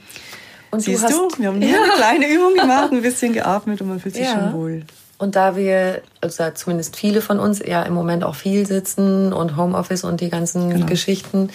[0.70, 1.84] Und Siehst du, hast, du wir haben nur ja.
[1.84, 4.40] eine kleine Übung gemacht, ein bisschen geatmet und man fühlt sich ja.
[4.40, 4.84] schon wohl.
[5.22, 9.56] Und da wir, also zumindest viele von uns ja im Moment auch viel sitzen und
[9.56, 10.88] Homeoffice und die ganzen genau.
[10.88, 11.50] Geschichten,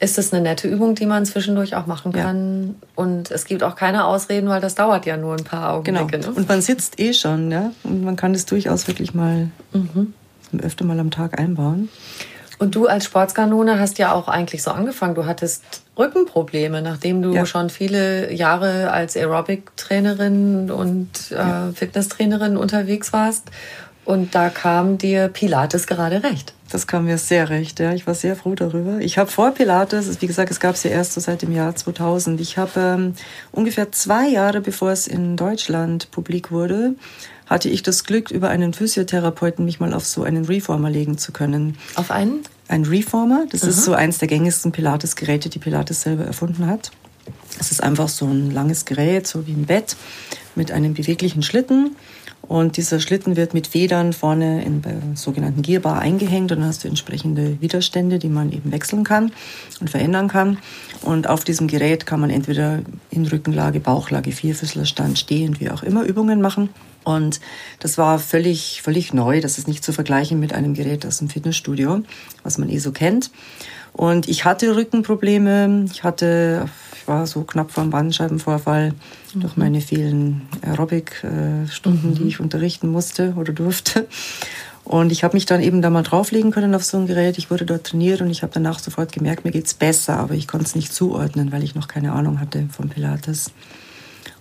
[0.00, 2.66] ist es eine nette Übung, die man zwischendurch auch machen kann.
[2.66, 2.74] Ja.
[2.96, 6.18] Und es gibt auch keine Ausreden, weil das dauert ja nur ein paar Augenblicke.
[6.18, 6.30] Genau.
[6.32, 6.36] Ne?
[6.38, 7.70] Und man sitzt eh schon, ja.
[7.84, 10.12] Und man kann das durchaus wirklich mal mhm.
[10.60, 11.88] öfter mal am Tag einbauen.
[12.62, 15.16] Und du als Sportskanone hast ja auch eigentlich so angefangen.
[15.16, 15.64] Du hattest
[15.98, 17.44] Rückenprobleme, nachdem du ja.
[17.44, 21.72] schon viele Jahre als Aerobic-Trainerin und äh, ja.
[21.74, 23.50] Fitnesstrainerin unterwegs warst.
[24.04, 26.54] Und da kam dir Pilates gerade recht.
[26.70, 27.94] Das kam mir sehr recht, ja.
[27.94, 29.00] Ich war sehr froh darüber.
[29.00, 31.74] Ich habe vor Pilates, wie gesagt, es gab es ja erst so seit dem Jahr
[31.74, 32.40] 2000.
[32.40, 33.14] Ich habe ähm,
[33.50, 36.94] ungefähr zwei Jahre, bevor es in Deutschland publik wurde,
[37.46, 41.32] hatte ich das Glück, über einen Physiotherapeuten mich mal auf so einen Reformer legen zu
[41.32, 41.76] können.
[41.96, 42.40] Auf einen?
[42.72, 43.44] Ein Reformer.
[43.50, 43.68] Das Aha.
[43.70, 46.90] ist so eins der gängigsten Pilates-Geräte, die Pilates selber erfunden hat.
[47.60, 49.94] Es ist einfach so ein langes Gerät, so wie ein Bett,
[50.54, 51.96] mit einem beweglichen Schlitten.
[52.40, 56.84] Und dieser Schlitten wird mit Federn vorne in der sogenannten Gearbar eingehängt und dann hast
[56.84, 59.32] du entsprechende Widerstände, die man eben wechseln kann
[59.80, 60.56] und verändern kann.
[61.02, 66.04] Und auf diesem Gerät kann man entweder in Rückenlage, Bauchlage, Vierfüßlerstand, stehend, wie auch immer
[66.04, 66.68] Übungen machen.
[67.04, 67.40] Und
[67.80, 69.40] das war völlig, völlig neu.
[69.40, 72.02] Das ist nicht zu vergleichen mit einem Gerät aus dem Fitnessstudio,
[72.44, 73.30] was man eh so kennt.
[73.92, 75.86] Und ich hatte Rückenprobleme.
[75.92, 78.94] Ich hatte, ich war so knapp vor dem Bandscheibenvorfall
[79.34, 79.40] mhm.
[79.40, 82.14] durch meine vielen Aerobic-Stunden, mhm.
[82.14, 84.06] die ich unterrichten musste oder durfte.
[84.84, 87.38] Und ich habe mich dann eben da mal drauflegen können auf so ein Gerät.
[87.38, 90.48] Ich wurde dort trainiert und ich habe danach sofort gemerkt, mir geht's besser, aber ich
[90.48, 93.52] konnte es nicht zuordnen, weil ich noch keine Ahnung hatte vom Pilates.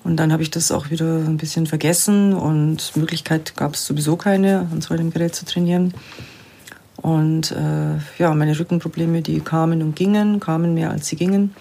[0.03, 4.15] Und dann habe ich das auch wieder ein bisschen vergessen und Möglichkeit gab es sowieso
[4.15, 5.93] keine, an so einem Gerät zu trainieren.
[6.97, 11.53] Und äh, ja, meine Rückenprobleme, die kamen und gingen, kamen mehr als sie gingen,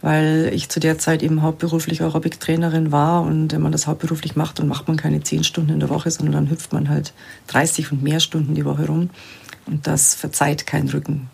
[0.00, 3.22] weil ich zu der Zeit eben hauptberuflich Aerobic-Trainerin war.
[3.22, 6.10] Und wenn man das hauptberuflich macht, dann macht man keine zehn Stunden in der Woche,
[6.10, 7.12] sondern dann hüpft man halt
[7.48, 9.10] 30 und mehr Stunden die Woche rum.
[9.66, 11.28] Und das verzeiht kein Rücken.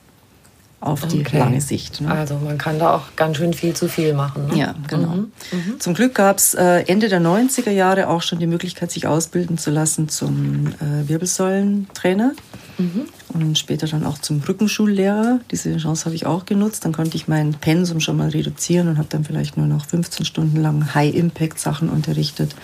[0.85, 1.39] Auf die okay.
[1.39, 2.03] lange Sicht.
[2.03, 2.11] Ne?
[2.11, 4.49] Also man kann da auch ganz schön viel zu viel machen.
[4.49, 4.59] Ne?
[4.59, 5.09] Ja, genau.
[5.09, 5.33] Mhm.
[5.51, 5.81] Mhm.
[5.81, 9.57] Zum Glück gab es äh, Ende der 90er Jahre auch schon die Möglichkeit, sich ausbilden
[9.57, 12.33] zu lassen zum äh, Wirbelsäulentrainer.
[12.77, 13.07] Mhm.
[13.33, 15.41] Und später dann auch zum Rückenschullehrer.
[15.51, 16.85] Diese Chance habe ich auch genutzt.
[16.85, 20.27] Dann konnte ich mein Pensum schon mal reduzieren und habe dann vielleicht nur noch 15
[20.27, 22.55] Stunden lang High-Impact-Sachen unterrichtet.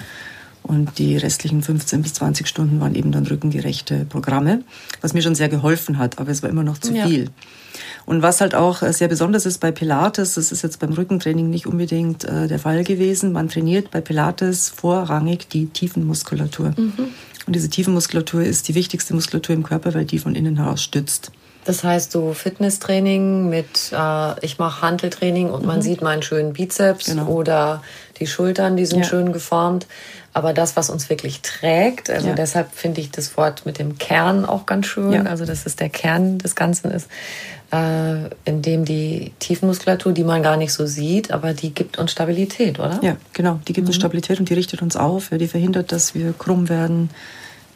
[0.62, 4.62] Und die restlichen 15 bis 20 Stunden waren eben dann rückengerechte Programme,
[5.00, 7.06] was mir schon sehr geholfen hat, aber es war immer noch zu ja.
[7.06, 7.30] viel.
[8.06, 11.48] Und was halt auch äh, sehr besonders ist bei Pilates, das ist jetzt beim Rückentraining
[11.48, 16.74] nicht unbedingt äh, der Fall gewesen, man trainiert bei Pilates vorrangig die Tiefenmuskulatur.
[16.76, 17.08] Mhm.
[17.46, 21.32] Und diese Tiefenmuskulatur ist die wichtigste Muskulatur im Körper, weil die von innen heraus stützt.
[21.64, 25.66] Das heißt, so Fitnesstraining mit, äh, ich mache Handeltraining und mhm.
[25.66, 27.26] man sieht meinen schönen Bizeps genau.
[27.26, 27.82] oder
[28.18, 29.04] die Schultern, die sind ja.
[29.04, 29.86] schön geformt.
[30.32, 32.34] Aber das, was uns wirklich trägt, also ja.
[32.34, 35.22] deshalb finde ich das Wort mit dem Kern auch ganz schön, ja.
[35.24, 37.08] also dass es der Kern des Ganzen ist,
[37.72, 42.12] äh, in dem die Tiefenmuskulatur, die man gar nicht so sieht, aber die gibt uns
[42.12, 43.00] Stabilität, oder?
[43.02, 43.88] Ja, genau, die gibt mhm.
[43.88, 47.10] uns Stabilität und die richtet uns auf, die verhindert, dass wir krumm werden,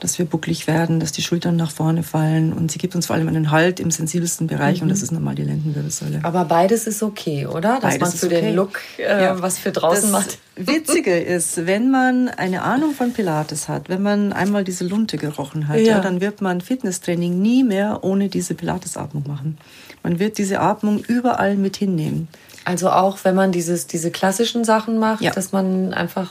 [0.00, 3.16] dass wir bucklig werden, dass die Schultern nach vorne fallen und sie gibt uns vor
[3.16, 4.84] allem einen Halt im sensibelsten Bereich mhm.
[4.84, 6.20] und das ist normal die Lendenwirbelsäule.
[6.22, 7.80] Aber beides ist okay, oder?
[7.80, 8.40] Dass beides man für okay.
[8.40, 9.40] den Look äh, ja.
[9.40, 10.38] was für draußen das macht.
[10.56, 15.68] Witzige ist, wenn man eine Ahnung von Pilates hat, wenn man einmal diese Lunte gerochen
[15.68, 15.84] hat, ja.
[15.84, 19.58] ja dann wird man Fitnesstraining nie mehr ohne diese Pilatesatmung machen.
[20.02, 22.28] Man wird diese Atmung überall mit hinnehmen.
[22.64, 26.30] Also auch wenn man dieses, diese klassischen Sachen macht, dass man einfach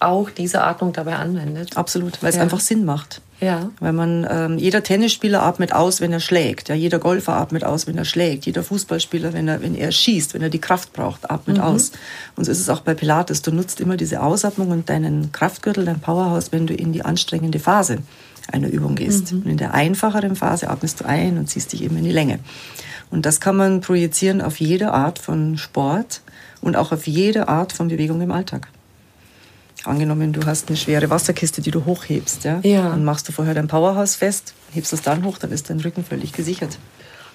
[0.00, 1.76] auch diese Atmung dabei anwendet.
[1.76, 3.20] Absolut, weil es einfach Sinn macht.
[3.40, 3.70] Ja.
[3.78, 6.68] Weil man, ähm, jeder Tennisspieler atmet aus, wenn er schlägt.
[6.68, 8.46] Ja, jeder Golfer atmet aus, wenn er schlägt.
[8.46, 11.62] Jeder Fußballspieler, wenn er, wenn er schießt, wenn er die Kraft braucht, atmet mhm.
[11.62, 11.92] aus.
[12.34, 13.42] Und so ist es auch bei Pilates.
[13.42, 17.60] Du nutzt immer diese Ausatmung und deinen Kraftgürtel, dein Powerhouse, wenn du in die anstrengende
[17.60, 17.98] Phase
[18.50, 19.32] einer Übung gehst.
[19.32, 19.42] Mhm.
[19.42, 22.40] Und in der einfacheren Phase atmest du ein und ziehst dich eben in die Länge.
[23.10, 26.22] Und das kann man projizieren auf jede Art von Sport
[26.60, 28.68] und auch auf jede Art von Bewegung im Alltag.
[29.84, 32.60] Angenommen, du hast eine schwere Wasserkiste, die du hochhebst, ja?
[32.62, 32.90] ja.
[32.90, 36.04] Dann machst du vorher dein Powerhouse fest, hebst es dann hoch, dann ist dein Rücken
[36.04, 36.78] völlig gesichert.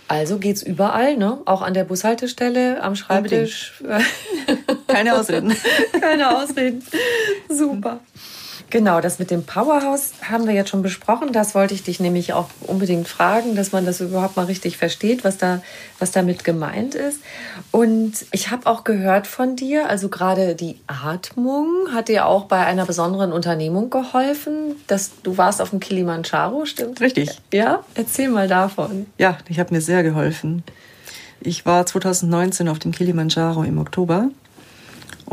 [0.07, 1.39] Also geht's überall, ne?
[1.45, 3.81] Auch an der Bushaltestelle, am Schreibtisch.
[4.87, 5.55] Keine Ausreden.
[5.99, 6.83] Keine Ausreden.
[7.49, 8.01] Super.
[8.73, 11.31] Genau, das mit dem Powerhouse haben wir jetzt schon besprochen.
[11.31, 15.23] Das wollte ich dich nämlich auch unbedingt fragen, dass man das überhaupt mal richtig versteht,
[15.23, 15.61] was da,
[15.99, 17.19] was damit gemeint ist.
[17.69, 22.65] Und ich habe auch gehört von dir, also gerade die Atmung hat dir auch bei
[22.65, 24.75] einer besonderen Unternehmung geholfen.
[24.87, 26.99] Dass du warst auf dem Kilimanjaro, stimmt?
[26.99, 27.29] Richtig.
[27.53, 29.05] Ja, erzähl mal davon.
[29.19, 30.63] Ja, ich habe mir sehr geholfen.
[31.41, 34.29] Ich war 2019 auf dem Kilimanjaro im Oktober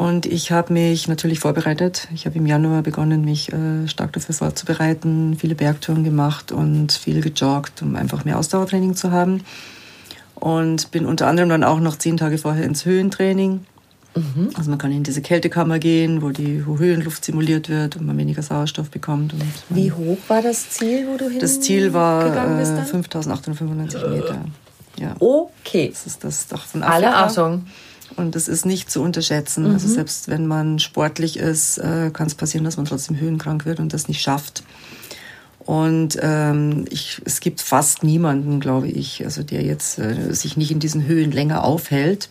[0.00, 2.08] und ich habe mich natürlich vorbereitet.
[2.14, 7.20] Ich habe im Januar begonnen, mich äh, stark dafür vorzubereiten, viele Bergtouren gemacht und viel
[7.20, 9.44] gejoggt, um einfach mehr Ausdauertraining zu haben.
[10.36, 13.66] Und bin unter anderem dann auch noch zehn Tage vorher ins Höhentraining.
[14.14, 14.48] Mhm.
[14.54, 18.40] Also man kann in diese Kältekammer gehen, wo die Höhenluft simuliert wird und man weniger
[18.40, 19.34] Sauerstoff bekommt.
[19.68, 24.46] Wie hoch war das Ziel, wo du hin Das Ziel war äh, 5895 Meter.
[24.98, 25.14] Ja.
[25.20, 25.90] Okay.
[25.92, 26.96] Das ist das Dach von Afrika.
[26.96, 27.66] Alle Achtung.
[28.16, 29.64] Und das ist nicht zu unterschätzen.
[29.64, 29.74] Also mhm.
[29.74, 33.80] Also selbst wenn man sportlich ist, äh, kann es passieren, dass man trotzdem höhenkrank wird
[33.80, 34.62] und das nicht schafft.
[35.70, 40.70] Und ähm, ich, es gibt fast niemanden, glaube ich, also der jetzt äh, sich nicht
[40.70, 42.28] in diesen Höhen länger aufhält,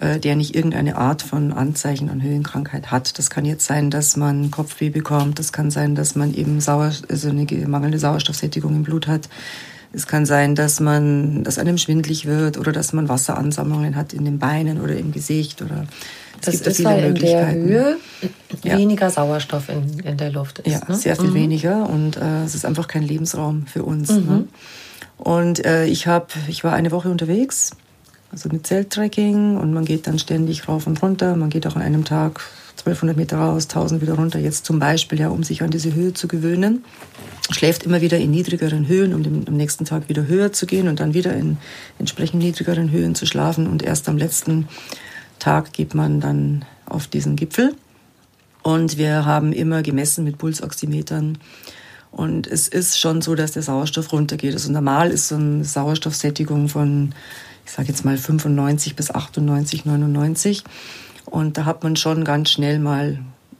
[0.00, 3.18] äh, der nicht irgendeine Art von Anzeichen an Höhenkrankheit hat.
[3.18, 5.38] Das kann jetzt sein, dass man Kopfweh bekommt.
[5.38, 9.28] Das kann sein, dass man eben Sauer, also eine mangelnde Sauerstoffsättigung im Blut hat.
[9.92, 14.24] Es kann sein, dass man, dass einem schwindlig wird oder dass man Wasseransammlungen hat in
[14.24, 15.86] den Beinen oder im Gesicht oder
[16.40, 17.96] es das gibt ist viele weil in der Höhe
[18.62, 18.76] ja.
[18.76, 20.72] weniger Sauerstoff in, in der Luft ist.
[20.72, 20.94] Ja, ne?
[20.94, 21.34] sehr viel mhm.
[21.34, 24.10] weniger und äh, es ist einfach kein Lebensraum für uns.
[24.10, 24.26] Mhm.
[24.26, 24.44] Ne?
[25.18, 27.70] Und äh, ich habe, ich war eine Woche unterwegs,
[28.32, 31.36] also mit Zelttrekking und man geht dann ständig rauf und runter.
[31.36, 32.40] Man geht auch an einem Tag
[32.78, 34.38] 1200 Meter raus, 1000 wieder runter.
[34.38, 36.84] Jetzt zum Beispiel, ja, um sich an diese Höhe zu gewöhnen
[37.50, 40.88] schläft immer wieder in niedrigeren Höhen, um den, am nächsten Tag wieder höher zu gehen
[40.88, 41.58] und dann wieder in
[41.98, 43.66] entsprechend niedrigeren Höhen zu schlafen.
[43.66, 44.68] Und erst am letzten
[45.38, 47.74] Tag geht man dann auf diesen Gipfel.
[48.62, 51.38] Und wir haben immer gemessen mit Pulsoximetern.
[52.10, 54.54] Und es ist schon so, dass der Sauerstoff runtergeht.
[54.54, 57.14] Also normal ist so eine Sauerstoffsättigung von,
[57.64, 60.64] ich sage jetzt mal 95 bis 98, 99.
[61.26, 63.18] Und da hat man schon ganz schnell mal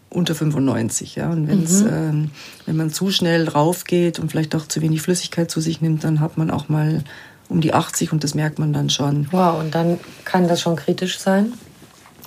[0.09, 1.17] unter 95.
[1.17, 1.31] Ja?
[1.31, 1.89] Und wenn's, mhm.
[1.93, 2.31] ähm,
[2.65, 6.21] wenn man zu schnell raufgeht und vielleicht auch zu wenig Flüssigkeit zu sich nimmt, dann
[6.21, 7.05] hat man auch mal
[7.49, 9.29] um die 80 und das merkt man dann schon.
[9.31, 11.53] Wow, und dann kann das schon kritisch sein?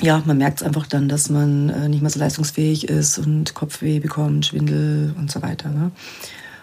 [0.02, 3.54] Ja, man merkt es einfach dann, dass man äh, nicht mehr so leistungsfähig ist und
[3.54, 5.70] Kopfweh bekommt, Schwindel und so weiter.
[5.70, 5.92] Ne?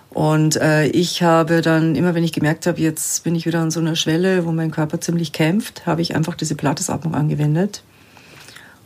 [0.09, 3.71] Und äh, ich habe dann immer, wenn ich gemerkt habe, jetzt bin ich wieder an
[3.71, 7.83] so einer Schwelle, wo mein Körper ziemlich kämpft, habe ich einfach diese Pilatesatmung angewendet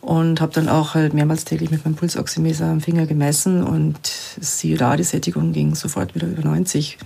[0.00, 3.98] und habe dann auch halt mehrmals täglich mit meinem Pulsoximeter am Finger gemessen und
[4.40, 6.98] siehe da, die Sättigung ging sofort wieder über 90,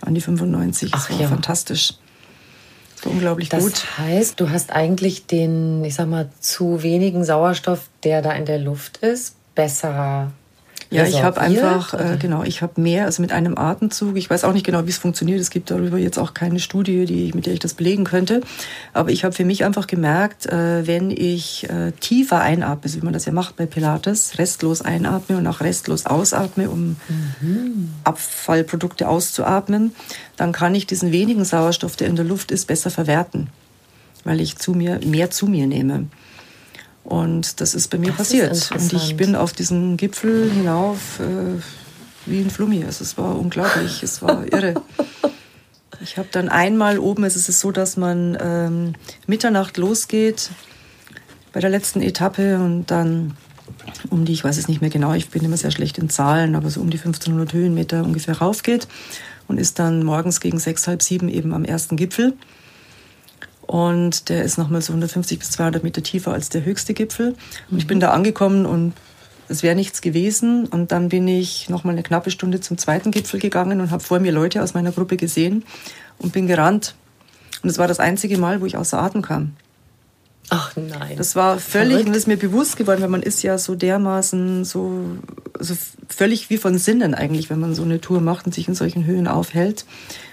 [0.00, 0.90] an die 95.
[0.92, 1.28] Ach das war ja.
[1.28, 1.94] fantastisch.
[2.96, 3.98] Das war unglaublich Das gut.
[3.98, 8.58] heißt, du hast eigentlich den, ich sag mal, zu wenigen Sauerstoff, der da in der
[8.58, 10.32] Luft ist, besser.
[10.90, 14.16] Ja, ich habe einfach, äh, genau, ich habe mehr, also mit einem Atemzug.
[14.16, 15.40] Ich weiß auch nicht genau, wie es funktioniert.
[15.40, 18.40] Es gibt darüber jetzt auch keine Studie, die, mit der ich das belegen könnte.
[18.92, 23.04] Aber ich habe für mich einfach gemerkt, äh, wenn ich äh, tiefer einatme, so wie
[23.04, 26.96] man das ja macht bei Pilates, restlos einatme und auch restlos ausatme, um
[28.02, 29.94] Abfallprodukte auszuatmen,
[30.36, 33.48] dann kann ich diesen wenigen Sauerstoff, der in der Luft ist, besser verwerten,
[34.24, 36.06] weil ich zu mir mehr zu mir nehme.
[37.04, 38.70] Und das ist bei mir Das passiert.
[38.72, 41.60] und ich bin auf diesen Gipfel hinauf äh,
[42.26, 42.84] wie ein Flummi.
[42.84, 44.74] Also es war unglaublich, es war irre.
[46.02, 48.94] Ich habe dann einmal oben, es ist so, dass man ähm,
[49.26, 50.50] Mitternacht losgeht
[51.52, 53.36] bei der letzten Etappe und dann
[54.10, 56.54] um die, ich weiß es nicht mehr genau, ich bin immer sehr schlecht in Zahlen,
[56.54, 58.88] aber so um die 1500 Höhenmeter ungefähr raufgeht
[59.48, 62.34] und ist dann morgens gegen sechs, halb sieben eben am ersten Gipfel.
[63.70, 67.36] Und der ist nochmal so 150 bis 200 Meter tiefer als der höchste Gipfel.
[67.70, 68.94] Und ich bin da angekommen und
[69.48, 70.66] es wäre nichts gewesen.
[70.66, 74.18] Und dann bin ich nochmal eine knappe Stunde zum zweiten Gipfel gegangen und habe vor
[74.18, 75.64] mir Leute aus meiner Gruppe gesehen
[76.18, 76.96] und bin gerannt.
[77.62, 79.52] Und es war das einzige Mal, wo ich außer Atem kam.
[80.48, 81.16] Ach nein.
[81.16, 82.06] Das war völlig, Verrückt.
[82.06, 85.04] und das ist mir bewusst geworden, weil man ist ja so dermaßen so,
[85.60, 85.76] so
[86.08, 89.04] völlig wie von Sinnen eigentlich, wenn man so eine Tour macht und sich in solchen
[89.04, 89.84] Höhen aufhält.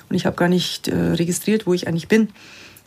[0.10, 2.30] Und ich habe gar nicht äh, registriert, wo ich eigentlich bin.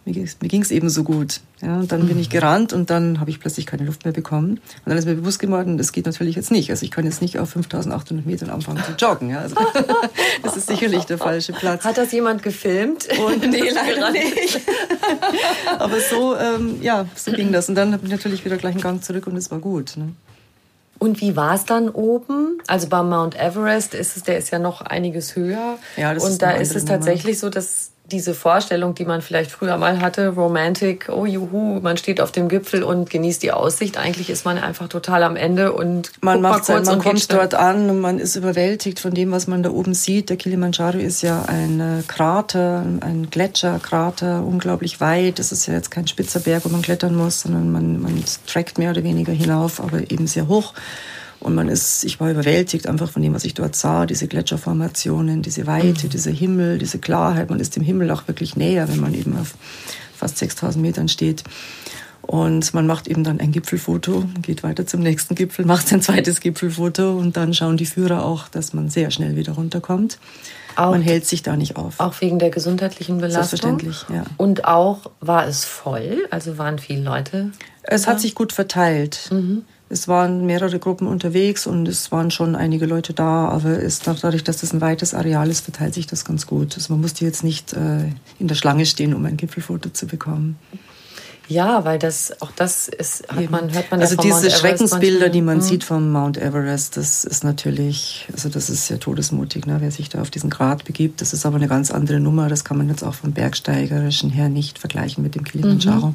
[0.04, 1.40] Mir ging es eben so gut.
[1.60, 4.52] Ja, und dann bin ich gerannt und dann habe ich plötzlich keine Luft mehr bekommen.
[4.52, 6.70] Und dann ist mir bewusst geworden, das geht natürlich jetzt nicht.
[6.70, 9.28] Also ich kann jetzt nicht auf 5800 Metern anfangen zu joggen.
[9.28, 9.56] Ja, also
[10.42, 11.84] das ist sicherlich der falsche Platz.
[11.84, 13.08] Hat das jemand gefilmt?
[13.26, 14.60] Und nee, leider nicht.
[15.78, 17.68] Aber so, ähm, ja, so ging das.
[17.68, 19.98] Und dann habe ich natürlich wieder gleich einen Gang zurück und es war gut.
[19.98, 20.12] Ne?
[20.98, 22.58] Und wie war es dann oben?
[22.66, 25.78] Also beim Mount Everest ist es, der ist ja noch einiges höher.
[25.96, 26.96] Ja, das Und ist da ist es Nummer.
[26.96, 31.96] tatsächlich so, dass diese Vorstellung, die man vielleicht früher mal hatte, Romantic, oh juhu, man
[31.96, 33.96] steht auf dem Gipfel und genießt die Aussicht.
[33.96, 37.88] Eigentlich ist man einfach total am Ende und Man macht kurz man kommt dort an
[37.88, 40.28] und man ist überwältigt von dem, was man da oben sieht.
[40.30, 45.38] Der Kilimanjaro ist ja ein äh, Krater, ein Gletscherkrater, unglaublich weit.
[45.38, 48.78] Das ist ja jetzt kein spitzer Berg, wo man klettern muss, sondern man, man trackt
[48.78, 50.74] mehr oder weniger hinauf, aber eben sehr hoch.
[51.40, 55.40] Und man ist, ich war überwältigt einfach von dem, was ich dort sah, diese Gletscherformationen,
[55.42, 57.48] diese Weite, dieser Himmel, diese Klarheit.
[57.48, 59.54] Man ist dem Himmel auch wirklich näher, wenn man eben auf
[60.14, 61.42] fast 6000 Metern steht.
[62.22, 66.40] Und man macht eben dann ein Gipfelfoto, geht weiter zum nächsten Gipfel, macht sein zweites
[66.40, 70.18] Gipfelfoto und dann schauen die Führer auch, dass man sehr schnell wieder runterkommt.
[70.76, 71.98] Auch- man hält sich da nicht auf.
[71.98, 73.74] Auch wegen der gesundheitlichen Belastung.
[73.78, 74.24] Selbstverständlich, ja.
[74.36, 77.50] Und auch war es voll, also waren viele Leute.
[77.82, 79.30] Es hat sich gut verteilt.
[79.92, 84.44] Es waren mehrere Gruppen unterwegs und es waren schon einige Leute da, aber es, dadurch,
[84.44, 86.76] dass das ein weites Areal ist, verteilt sich das ganz gut.
[86.76, 88.04] Also man musste jetzt nicht äh,
[88.38, 90.56] in der Schlange stehen, um ein Gipfelfoto zu bekommen.
[91.48, 95.30] Ja, weil das auch das ist, hat man, hört man also ja diese Schreckensbilder, manchmal.
[95.30, 95.62] die man Mhm.
[95.62, 100.08] sieht vom Mount Everest, das ist natürlich, also das ist sehr todesmutig, ne, wer sich
[100.08, 101.20] da auf diesen Grat begibt.
[101.20, 102.48] Das ist aber eine ganz andere Nummer.
[102.48, 106.14] Das kann man jetzt auch vom Bergsteigerischen her nicht vergleichen mit dem Kilimanjaro, Mhm.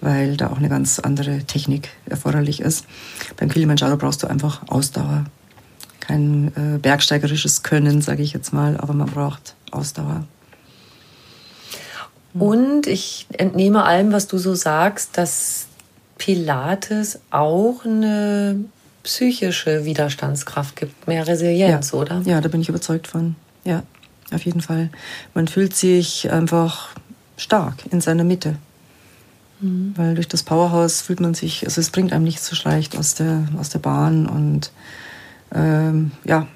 [0.00, 2.84] Weil da auch eine ganz andere Technik erforderlich ist.
[3.36, 5.24] Beim Kilimanjaro brauchst du einfach Ausdauer.
[6.00, 10.24] Kein äh, bergsteigerisches Können, sage ich jetzt mal, aber man braucht Ausdauer.
[12.34, 15.66] Und ich entnehme allem, was du so sagst, dass
[16.18, 18.64] Pilates auch eine
[19.02, 21.98] psychische Widerstandskraft gibt, mehr Resilienz, ja.
[21.98, 22.22] oder?
[22.24, 23.36] Ja, da bin ich überzeugt von.
[23.64, 23.82] Ja,
[24.32, 24.90] auf jeden Fall.
[25.34, 26.90] Man fühlt sich einfach
[27.36, 28.56] stark in seiner Mitte.
[29.96, 33.14] Weil durch das Powerhouse fühlt man sich, also es bringt einem nicht so leicht aus
[33.14, 34.70] der, aus der Bahn und
[35.54, 36.46] ähm, ja,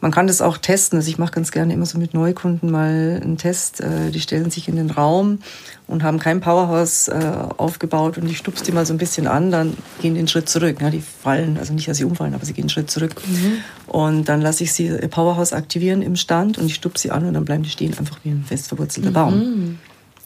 [0.00, 0.96] man kann das auch testen.
[0.98, 3.80] Also ich mache ganz gerne immer so mit Neukunden mal einen Test.
[3.80, 5.40] Äh, die stellen sich in den Raum
[5.88, 9.50] und haben kein Powerhouse äh, aufgebaut und ich stupse die mal so ein bisschen an,
[9.50, 10.80] dann gehen die einen Schritt zurück.
[10.80, 13.20] Ja, die fallen, also nicht, dass sie umfallen, aber sie gehen einen Schritt zurück.
[13.86, 17.34] Und dann lasse ich sie Powerhouse aktivieren im Stand und ich stupse sie an und
[17.34, 19.78] dann bleiben die stehen einfach wie ein fest verwurzelter Baum.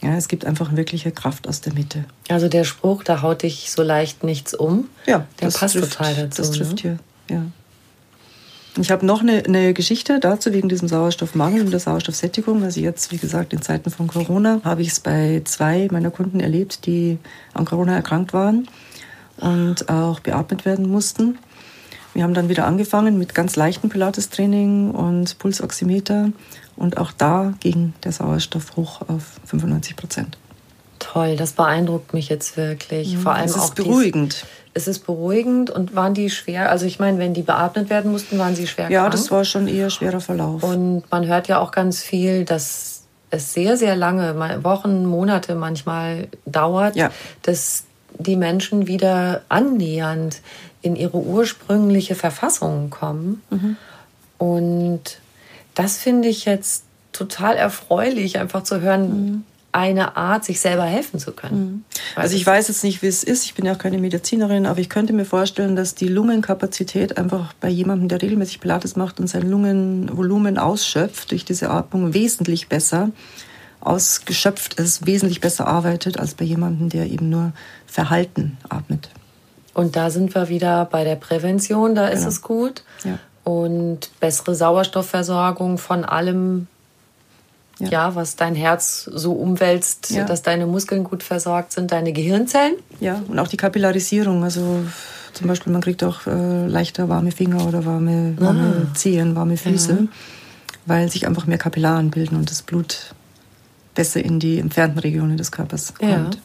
[0.02, 2.04] Ja, es gibt einfach wirkliche Kraft aus der Mitte.
[2.28, 6.14] Also der Spruch, da haut dich so leicht nichts um, Ja, der passt trifft, total
[6.14, 6.42] dazu.
[6.42, 6.98] Das trifft ne?
[7.28, 7.42] hier, ja.
[8.80, 12.62] Ich habe noch eine, eine Geschichte dazu wegen diesem Sauerstoffmangel und der Sauerstoffsättigung.
[12.64, 16.40] Also jetzt, wie gesagt, in Zeiten von Corona habe ich es bei zwei meiner Kunden
[16.40, 17.18] erlebt, die
[17.52, 18.68] an Corona erkrankt waren
[19.36, 21.38] und auch beatmet werden mussten.
[22.14, 26.30] Wir haben dann wieder angefangen mit ganz leichtem Pilates-Training und Pulsoximeter.
[26.76, 30.38] Und auch da ging der Sauerstoff hoch auf 95 Prozent.
[30.98, 33.16] Toll, das beeindruckt mich jetzt wirklich.
[33.18, 34.42] Vor allem es ist auch beruhigend.
[34.42, 36.70] Dies, es ist beruhigend und waren die schwer?
[36.70, 39.12] Also ich meine, wenn die beatmet werden mussten, waren sie schwer Ja, krank?
[39.12, 40.62] das war schon eher schwerer Verlauf.
[40.62, 46.28] Und man hört ja auch ganz viel, dass es sehr, sehr lange, Wochen, Monate manchmal
[46.46, 47.10] dauert, Ja.
[47.42, 47.84] dass
[48.18, 50.40] die Menschen wieder annähernd
[50.82, 53.42] in ihre ursprüngliche Verfassung kommen.
[53.50, 53.76] Mhm.
[54.38, 55.18] Und
[55.74, 61.32] das finde ich jetzt total erfreulich, einfach zu hören, eine Art, sich selber helfen zu
[61.32, 61.84] können.
[62.14, 63.44] Weil Also ich weiß jetzt nicht, wie es ist.
[63.44, 67.54] Ich bin ja auch keine Medizinerin, aber ich könnte mir vorstellen, dass die Lungenkapazität einfach
[67.54, 73.10] bei jemandem, der regelmäßig Pilates macht und sein Lungenvolumen ausschöpft, durch diese Atmung wesentlich besser
[73.80, 77.52] ausgeschöpft ist, wesentlich besser arbeitet, als bei jemandem, der eben nur
[77.86, 79.08] verhalten atmet.
[79.74, 82.28] Und da sind wir wieder bei der Prävention, da ist Genau.
[82.28, 82.82] es gut.
[83.04, 83.18] Ja.
[83.44, 86.66] Und bessere Sauerstoffversorgung von allem,
[87.78, 87.88] ja.
[87.88, 88.14] Ja.
[88.14, 90.24] was dein Herz so umwälzt, Ja.
[90.24, 92.74] dass deine Muskeln gut versorgt sind, deine Gehirnzellen.
[93.00, 94.44] Ja, und auch die Kapillarisierung.
[94.44, 94.84] Also
[95.32, 100.06] zum Beispiel, man kriegt auch äh, leichter warme Finger oder warme, warme Zehen, warme Füße,
[100.86, 103.14] weil sich einfach mehr Kapillaren bilden und das Blut
[103.94, 106.14] besser in die entfernten Regionen des Körpers Ja.
[106.16, 106.38] kommt.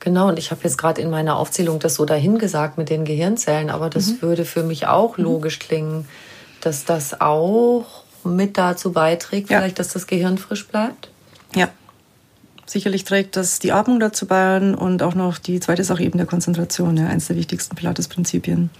[0.00, 3.68] Genau, und ich habe jetzt gerade in meiner Aufzählung das so dahingesagt mit den Gehirnzellen,
[3.70, 4.22] aber das Mhm.
[4.22, 6.06] würde für mich auch logisch klingen,
[6.60, 7.84] dass das auch
[8.24, 9.58] mit dazu beiträgt, Ja.
[9.58, 11.10] vielleicht, dass das Gehirn frisch bleibt.
[11.54, 11.68] Ja.
[12.66, 16.26] Sicherlich trägt das die Atmung dazu bei und auch noch die zweite Sache eben der
[16.26, 18.70] Konzentration, ja, eines der wichtigsten Pilates-Prinzipien.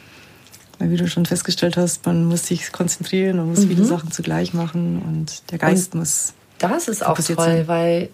[0.79, 4.55] Weil wie du schon festgestellt hast, man muss sich konzentrieren, man muss viele Sachen zugleich
[4.55, 6.35] machen und der Geist muss.
[6.59, 7.63] Das ist auch toll, sein.
[7.63, 7.67] Mhm.
[7.69, 8.11] weil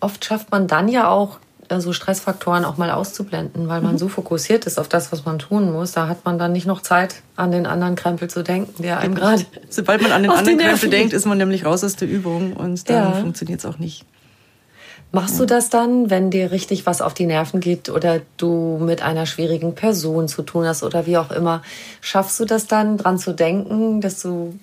[0.00, 1.38] oft schafft man dann ja auch
[1.68, 3.86] äh, so Stressfaktoren auch mal auszublenden, weil Mhm.
[3.86, 5.92] man so fokussiert ist auf das, was man tun muss.
[5.92, 9.14] Da hat man dann nicht noch Zeit, an den anderen Krempel zu denken, der einem
[9.14, 9.44] gerade.
[9.70, 12.52] Sobald man an den anderen Nerven Krempel denkt, ist man nämlich raus aus der Übung
[12.54, 13.12] und dann Ja.
[13.14, 14.04] funktioniert es auch nicht.
[15.12, 19.00] Machst du das dann, wenn dir richtig was auf die Nerven geht oder du mit
[19.02, 21.62] einer schwierigen Person zu tun hast oder wie auch immer?
[22.00, 24.58] Schaffst du das dann, dran zu denken, dass du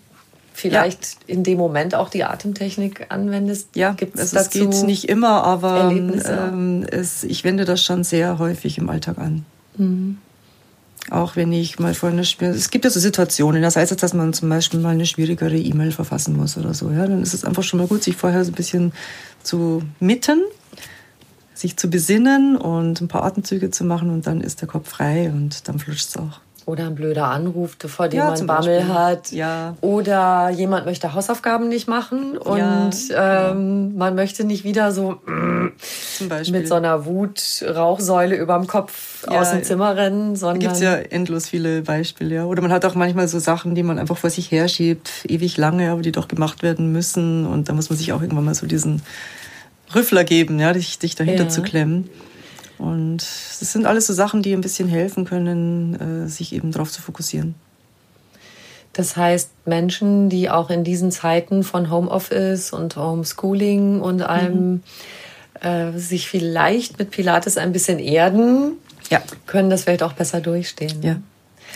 [0.62, 3.70] vielleicht in dem Moment auch die Atemtechnik anwendest?
[3.76, 8.04] Ja, Gibt's also es dazu geht nicht immer, aber ähm, es, ich wende das schon
[8.04, 9.46] sehr häufig im Alltag an.
[9.78, 10.18] Mhm.
[11.10, 14.14] Auch wenn ich mal vor einer es gibt ja so Situationen, das heißt jetzt, dass
[14.14, 17.44] man zum Beispiel mal eine schwierigere E-Mail verfassen muss oder so, ja, dann ist es
[17.44, 18.94] einfach schon mal gut, sich vorher so ein bisschen
[19.42, 20.44] zu mitten,
[21.56, 25.32] sich zu besinnen und ein paar Atemzüge zu machen und dann ist der Kopf frei
[25.32, 26.40] und dann flutscht es auch.
[26.68, 28.94] Oder ein blöder Anruf, vor dem Ja, man Bammel Beispiel.
[28.94, 29.32] hat.
[29.32, 29.76] Ja.
[29.82, 35.72] Oder jemand möchte Hausaufgaben nicht machen und ähm, man möchte nicht wieder so mm,
[36.52, 40.82] mit so einer Wut-Rauchsäule überm Kopf Ja, aus dem Zimmer rennen, Da sondern gibt es
[40.82, 42.36] ja endlos viele Beispiele.
[42.36, 42.46] Ja.
[42.46, 45.92] Oder man hat auch manchmal so Sachen, die man einfach vor sich herschiebt, ewig lange,
[45.92, 47.46] aber die doch gemacht werden müssen.
[47.48, 49.02] Und da muss man sich auch irgendwann mal so diesen
[49.96, 51.50] Rüffler geben, ja, dich, dich dahinter Ja.
[51.50, 52.10] zu klemmen.
[52.82, 56.92] Und das sind alles so Sachen, die ein bisschen helfen können, äh, sich eben darauf
[56.92, 57.54] zu fokussieren.
[58.94, 64.82] Das heißt, Menschen, die auch in diesen Zeiten von Homeoffice und Homeschooling und allem
[65.62, 68.74] äh, sich vielleicht mit Pilates ein bisschen erden,
[69.10, 69.22] Ja.
[69.46, 71.02] können das vielleicht auch besser durchstehen.
[71.04, 71.18] Ja,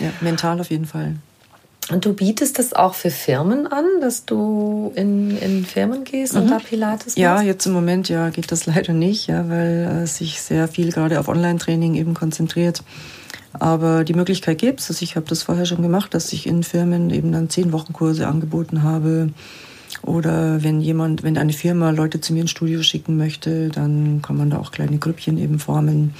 [0.00, 1.14] ja mental auf jeden Fall.
[1.90, 6.50] Und du bietest das auch für Firmen an, dass du in, in Firmen gehst und
[6.50, 7.18] da Pilates machst?
[7.18, 10.90] Ja, jetzt im Moment ja geht das leider nicht, ja, weil äh, sich sehr viel
[10.90, 12.82] gerade auf Online-Training eben konzentriert.
[13.52, 14.90] Aber die Möglichkeit gibt es.
[14.90, 18.26] Also ich habe das vorher schon gemacht, dass ich in Firmen eben dann zehn Wochenkurse
[18.26, 19.30] angeboten habe.
[20.02, 24.36] Oder wenn jemand, wenn eine Firma Leute zu mir ins Studio schicken möchte, dann kann
[24.36, 26.14] man da auch kleine Grüppchen eben formen.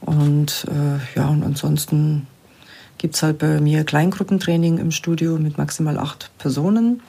[0.00, 2.26] Und äh, ja, und ansonsten
[3.02, 7.02] gibt es halt bei mir Kleingruppentraining im Studio mit maximal acht Personen.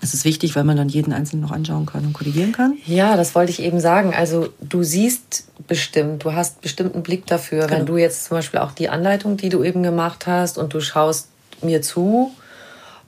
[0.00, 2.76] Das ist wichtig, weil man dann jeden Einzelnen noch anschauen kann und korrigieren kann.
[2.84, 4.12] Ja, das wollte ich eben sagen.
[4.12, 7.70] Also du siehst bestimmt, du hast bestimmten Blick dafür.
[7.70, 10.80] Wenn du jetzt zum Beispiel auch die Anleitung, die du eben gemacht hast und du
[10.80, 11.28] schaust
[11.62, 12.32] mir zu,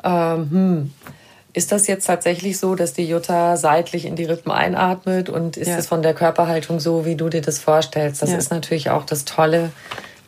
[0.05, 0.93] ähm, hm,
[1.55, 5.68] ist das jetzt tatsächlich so, dass die Jutta seitlich in die Rippen einatmet und ist
[5.68, 5.79] Ja.
[5.79, 8.23] es von der Körperhaltung so, wie du dir das vorstellst?
[8.23, 8.39] Das Ja.
[8.39, 9.73] ist natürlich auch das Tolle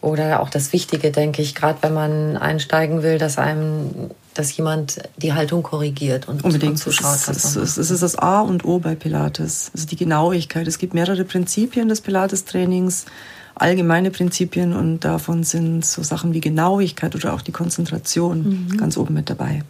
[0.04, 4.98] oder auch das Wichtige, denke ich, gerade wenn man einsteigen will, dass einem, dass jemand
[5.16, 6.78] die Haltung korrigiert und, Unbedingt.
[6.78, 7.26] zuschaut.
[7.26, 9.70] Es, ist, es ist das A und O bei Pilates.
[9.72, 10.66] Also die Genauigkeit.
[10.68, 13.06] Es gibt mehrere Prinzipien des Pilates-Trainings,
[13.54, 18.76] allgemeine Prinzipien und davon sind so Sachen wie Genauigkeit oder auch die Konzentration Mhm.
[18.76, 19.62] ganz oben mit dabei.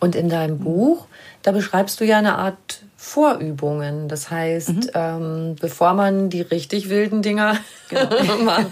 [0.00, 1.06] Und in deinem Buch,
[1.42, 4.06] da beschreibst du ja eine Art Vorübungen.
[4.06, 4.90] Das heißt, mhm.
[4.94, 7.56] ähm, bevor man die richtig wilden Dinger
[7.88, 8.38] genau.
[8.44, 8.68] macht.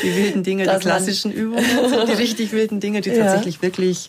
[0.00, 1.64] Die wilden Dinge, die klassischen Übungen,
[2.06, 3.16] die richtig wilden Dinge, die ja.
[3.16, 4.08] tatsächlich wirklich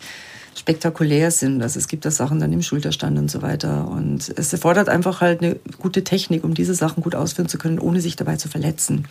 [0.56, 1.64] spektakulär sind.
[1.64, 3.88] Also es gibt da Sachen dann im Schulterstand und so weiter.
[3.88, 7.80] Und es erfordert einfach halt eine gute Technik, um diese Sachen gut ausführen zu können,
[7.80, 9.08] ohne sich dabei zu verletzen.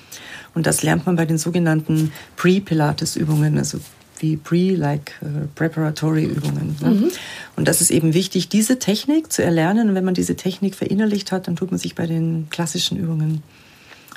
[0.54, 3.80] Und das lernt man bei den sogenannten Pre-Pilates-Übungen, also
[4.22, 6.76] wie Pre, like uh, Preparatory Übungen.
[6.80, 6.90] Ne?
[6.90, 7.10] Mhm.
[7.56, 9.90] Und das ist eben wichtig, diese Technik zu erlernen.
[9.90, 13.42] Und wenn man diese Technik verinnerlicht hat, dann tut man sich bei den klassischen Übungen,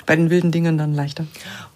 [0.06, 1.26] bei den wilden Dingen dann leichter.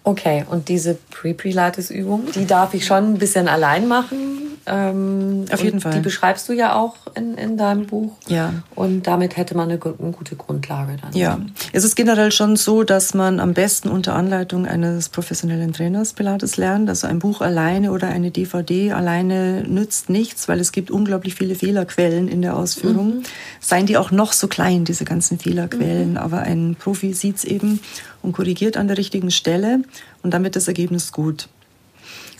[0.03, 5.81] Okay, und diese Pre-Pilates-Übung, die darf ich schon ein bisschen allein machen ähm, Auf jeden
[5.81, 5.93] Fall.
[5.93, 8.11] Die beschreibst du ja auch in, in deinem Buch.
[8.27, 8.53] Ja.
[8.75, 11.13] Und damit hätte man eine, eine gute Grundlage dann.
[11.13, 11.39] Ja.
[11.73, 16.57] Es ist generell schon so, dass man am besten unter Anleitung eines professionellen Trainers Pilates
[16.57, 16.89] lernt.
[16.89, 21.55] Also ein Buch alleine oder eine DVD alleine nützt nichts, weil es gibt unglaublich viele
[21.55, 23.17] Fehlerquellen in der Ausführung.
[23.17, 23.23] Mhm.
[23.59, 26.11] Seien die auch noch so klein, diese ganzen Fehlerquellen.
[26.11, 26.17] Mhm.
[26.17, 27.79] Aber ein Profi sieht's eben
[28.21, 29.81] und korrigiert an der richtigen Stelle
[30.23, 31.47] und dann wird das Ergebnis gut.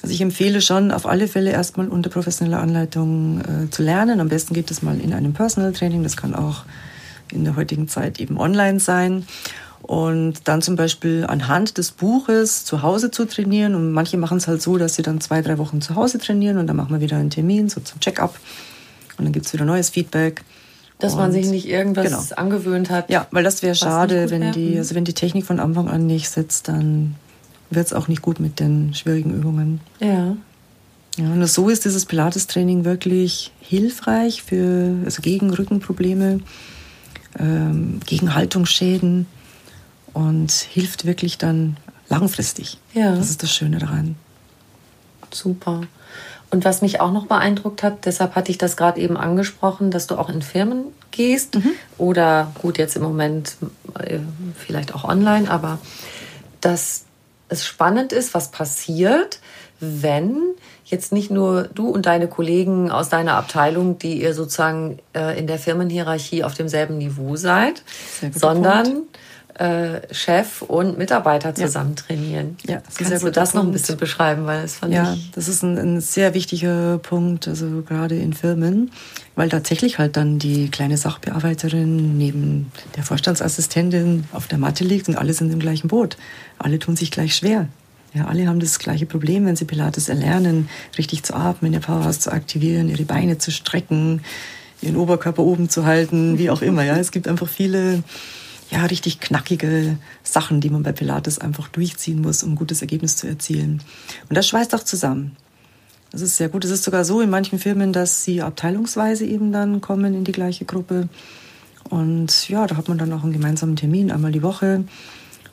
[0.02, 4.20] Also ich empfehle schon auf alle Fälle erstmal unter professioneller Anleitung äh, zu lernen.
[4.20, 6.02] Am besten geht es mal in einem Personal Training.
[6.04, 6.66] Das kann auch
[7.32, 9.26] in der heutigen Zeit eben online sein.
[9.82, 13.76] Und dann zum Beispiel anhand des Buches zu Hause zu trainieren.
[13.76, 16.58] Und manche machen es halt so, dass sie dann zwei, drei Wochen zu Hause trainieren
[16.58, 18.40] und dann machen wir wieder einen Termin, so zum Check-up.
[19.18, 20.44] Und dann gibt es wieder neues Feedback.
[21.02, 22.42] Dass und man sich nicht irgendwas genau.
[22.42, 23.10] angewöhnt hat.
[23.10, 26.30] Ja, weil das wäre schade, wenn die, also wenn die Technik von Anfang an nicht
[26.30, 27.16] sitzt, dann
[27.70, 29.82] wird es auch nicht gut mit den schwierigen Übungen.
[30.00, 30.36] Ja.
[31.18, 36.40] Ja, und so ist dieses Pilates-Training wirklich hilfreich für, also gegen Rückenprobleme,
[37.38, 39.26] ähm, gegen Haltungsschäden
[40.14, 41.78] und hilft wirklich dann
[42.08, 42.78] langfristig.
[42.94, 43.16] Ja.
[43.16, 44.16] Das ist das Schöne daran.
[45.32, 45.82] Super.
[46.52, 50.06] Und was mich auch noch beeindruckt hat, deshalb hatte ich das gerade eben angesprochen, dass
[50.06, 51.72] du auch in Firmen gehst mhm.
[51.98, 53.56] oder gut, jetzt im Moment
[53.98, 54.20] äh,
[54.58, 55.80] vielleicht auch online, aber
[56.60, 57.06] dass
[57.48, 59.40] es spannend ist, was passiert,
[59.80, 60.38] wenn
[60.84, 65.48] jetzt nicht nur du und deine Kollegen aus deiner Abteilung, die ihr sozusagen äh, in
[65.48, 67.82] der Firmenhierarchie auf demselben Niveau seid,
[68.34, 69.18] sondern Punkt
[69.56, 72.04] äh, Chef und Mitarbeiter zusammen ja.
[72.04, 72.58] trainieren.
[72.66, 73.56] Ja, das Kannst du das Punkt.
[73.56, 76.98] noch ein bisschen beschreiben, weil das fand ja, ich das ist ein, ein, sehr wichtiger
[77.00, 78.92] Punkt, also gerade in Firmen,
[79.36, 85.16] weil tatsächlich halt dann die kleine Sachbearbeiterin neben der Vorstandsassistentin auf der Matte liegt und
[85.16, 86.18] alle sind im gleichen Boot.
[86.58, 87.68] Alle tun sich gleich schwer.
[88.14, 92.20] Ja, alle haben das gleiche Problem, wenn sie Pilates erlernen, richtig zu atmen, ihr Powerhouse
[92.20, 94.22] zu aktivieren, ihre Beine zu strecken,
[94.82, 96.84] ihren Oberkörper oben zu halten, wie auch immer.
[96.84, 98.04] Ja, es gibt einfach viele
[98.72, 103.18] ja, richtig knackige Sachen, die man bei Pilates einfach durchziehen muss, um ein gutes Ergebnis
[103.18, 103.84] zu erzielen.
[104.30, 105.36] Und das schweißt auch zusammen.
[106.12, 106.64] Das ist sehr gut.
[106.64, 110.32] Es ist sogar so in manchen Firmen, dass sie abteilungsweise eben dann kommen in die
[110.32, 111.10] gleiche Gruppe.
[111.90, 114.86] Und ja, da hat man dann auch einen gemeinsamen Termin einmal die Woche.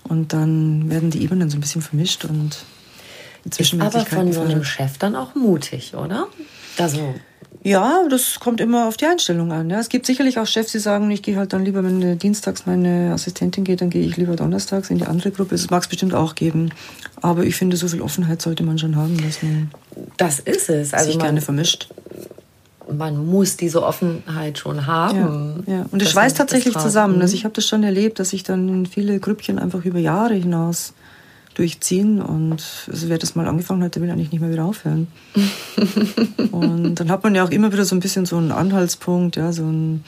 [0.04, 2.64] Und dann werden die Ebenen so ein bisschen vermischt und
[3.44, 6.28] inzwischen Ist aber von so einem Chef dann auch mutig, oder?
[6.78, 7.14] Also
[7.64, 9.68] ja, das kommt immer auf die Einstellung an.
[9.68, 9.80] Ja.
[9.80, 13.12] Es gibt sicherlich auch Chefs, die sagen, ich gehe halt dann lieber, wenn dienstags meine
[13.12, 15.50] Assistentin geht, dann gehe ich lieber donnerstags in die andere Gruppe.
[15.56, 16.70] Das mag es bestimmt auch geben.
[17.20, 19.70] Aber ich finde, so viel Offenheit sollte man schon haben, dass man
[20.16, 20.94] das ist es.
[20.94, 21.88] Also sich man, gerne vermischt.
[22.90, 25.64] Man muss diese Offenheit schon haben.
[25.66, 25.86] Ja, ja.
[25.90, 27.20] Und es schweißt tatsächlich zusammen.
[27.20, 30.34] Also ich habe das schon erlebt, dass ich dann in viele Grüppchen einfach über Jahre
[30.34, 30.94] hinaus
[31.58, 32.22] durchziehen.
[32.22, 35.08] Und also wer das mal angefangen hat, der will eigentlich nicht mehr wieder aufhören.
[36.52, 39.52] und dann hat man ja auch immer wieder so ein bisschen so einen Anhaltspunkt, ja,
[39.52, 40.04] so ein,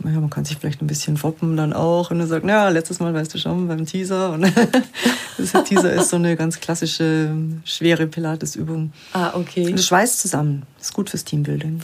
[0.00, 3.00] naja, man kann sich vielleicht ein bisschen foppen dann auch und dann sagt, ja, letztes
[3.00, 4.32] Mal weißt du schon beim Teaser.
[4.32, 4.42] Und
[5.38, 7.34] das Teaser ist so eine ganz klassische,
[7.64, 8.92] schwere Pilates-Übung.
[9.12, 9.66] Ah, okay.
[9.66, 10.64] Und das schweißt zusammen.
[10.78, 11.80] Das ist gut fürs Teambuilding.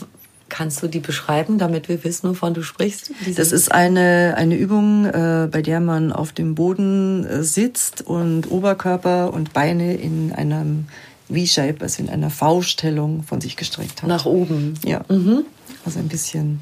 [0.57, 3.11] Kannst du die beschreiben, damit wir wissen, wovon du sprichst?
[3.35, 8.49] Das ist eine, eine Übung, äh, bei der man auf dem Boden äh, sitzt und
[8.49, 10.85] Oberkörper und Beine in einem
[11.29, 14.09] V-Shape, also in einer V-Stellung von sich gestreckt hat.
[14.09, 14.73] Nach oben.
[14.83, 15.01] Ja.
[15.09, 15.45] Mhm.
[15.85, 16.61] Also ein bisschen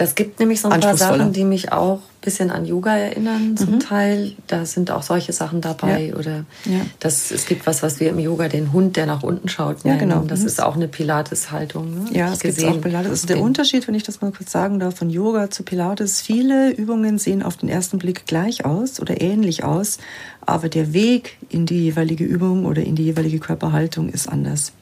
[0.00, 3.54] das gibt nämlich so ein paar Sachen, die mich auch ein bisschen an Yoga erinnern
[3.58, 3.80] zum mhm.
[3.80, 4.32] Teil.
[4.46, 6.06] Da sind auch solche Sachen dabei.
[6.06, 6.16] Ja.
[6.16, 6.80] Oder ja.
[7.00, 9.98] Das, es gibt was, was wir im Yoga den Hund, der nach unten schaut, nennen.
[9.98, 10.24] Ja, genau.
[10.24, 10.46] Das mhm.
[10.46, 11.90] ist auch eine Pilates-Haltung.
[11.90, 12.18] Ne?
[12.18, 13.10] Ja, es gibt auch Pilates.
[13.10, 16.70] Also der Unterschied, wenn ich das mal kurz sagen darf, von Yoga zu Pilates, viele
[16.70, 19.98] Übungen sehen auf den ersten Blick gleich aus oder ähnlich aus,
[20.40, 24.72] aber der Weg in die jeweilige Übung oder in die jeweilige Körperhaltung ist anders.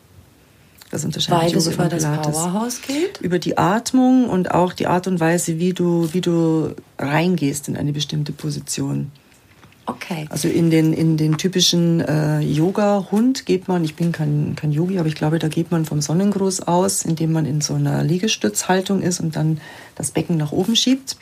[0.90, 3.20] Das unterscheidet Weil es über das Powerhouse geht?
[3.20, 7.76] Über die Atmung und auch die Art und Weise, wie du, wie du reingehst in
[7.76, 9.10] eine bestimmte Position.
[9.88, 10.26] Okay.
[10.28, 14.98] Also in den, in den typischen äh, Yoga-Hund geht man, ich bin kein, kein Yogi,
[14.98, 19.00] aber ich glaube, da geht man vom Sonnengruß aus, indem man in so einer Liegestützhaltung
[19.00, 19.60] ist und dann
[19.94, 21.16] das Becken nach oben schiebt.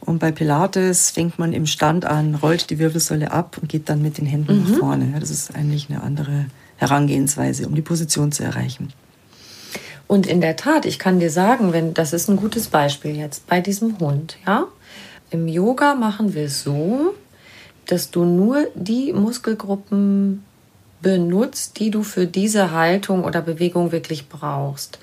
[0.00, 4.02] Und bei Pilates fängt man im Stand an, rollt die Wirbelsäule ab und geht dann
[4.02, 4.70] mit den Händen mhm.
[4.70, 5.10] nach vorne.
[5.14, 6.44] Ja, das ist eigentlich eine andere
[6.84, 8.92] Herangehensweise, um die Position zu erreichen.
[10.06, 13.46] Und in der Tat, ich kann dir sagen, wenn das ist ein gutes Beispiel jetzt
[13.46, 14.66] bei diesem Hund, ja?
[15.30, 17.14] Im Yoga machen wir es so,
[17.86, 20.44] dass du nur die Muskelgruppen
[21.02, 24.98] benutzt, die du für diese Haltung oder Bewegung wirklich brauchst.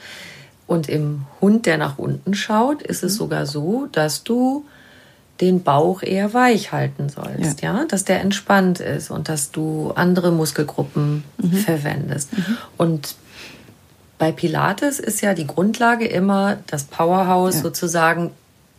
[0.68, 3.18] Und im Hund, der nach unten schaut, ist es mhm.
[3.18, 4.66] sogar so, dass du
[5.42, 7.86] den Bauch eher weich halten sollst, ja, ja?
[7.86, 11.52] dass der entspannt ist und dass du andere Muskelgruppen mhm.
[11.52, 12.38] verwendest.
[12.38, 12.58] Mhm.
[12.78, 13.16] Und
[14.18, 17.62] bei Pilates ist ja die Grundlage immer das Powerhouse ja.
[17.64, 18.32] sozusagen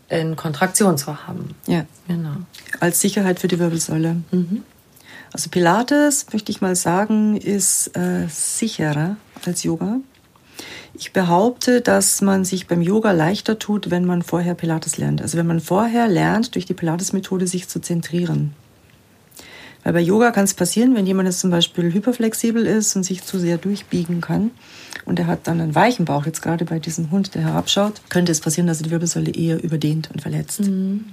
[0.08, 1.54] in Kontraktion zu haben.
[1.66, 2.36] Ja, genau.
[2.78, 4.16] Als Sicherheit für die Wirbelsäule.
[4.30, 4.62] Mhm.
[5.32, 9.96] Also Pilates, möchte ich mal sagen, ist äh, sicherer als Yoga.
[10.94, 15.22] Ich behaupte, dass man sich beim Yoga leichter tut, wenn man vorher Pilates lernt.
[15.22, 18.54] Also wenn man vorher lernt, durch die Pilates-Methode sich zu zentrieren.
[19.84, 23.24] Weil bei Yoga kann es passieren, wenn jemand jetzt zum Beispiel hyperflexibel ist und sich
[23.24, 24.50] zu sehr durchbiegen kann
[25.04, 28.32] und er hat dann einen weichen Bauch, jetzt gerade bei diesem Hund, der herabschaut, könnte
[28.32, 30.60] es passieren, dass er die Wirbelsäule eher überdehnt und verletzt.
[30.60, 31.06] Mhm.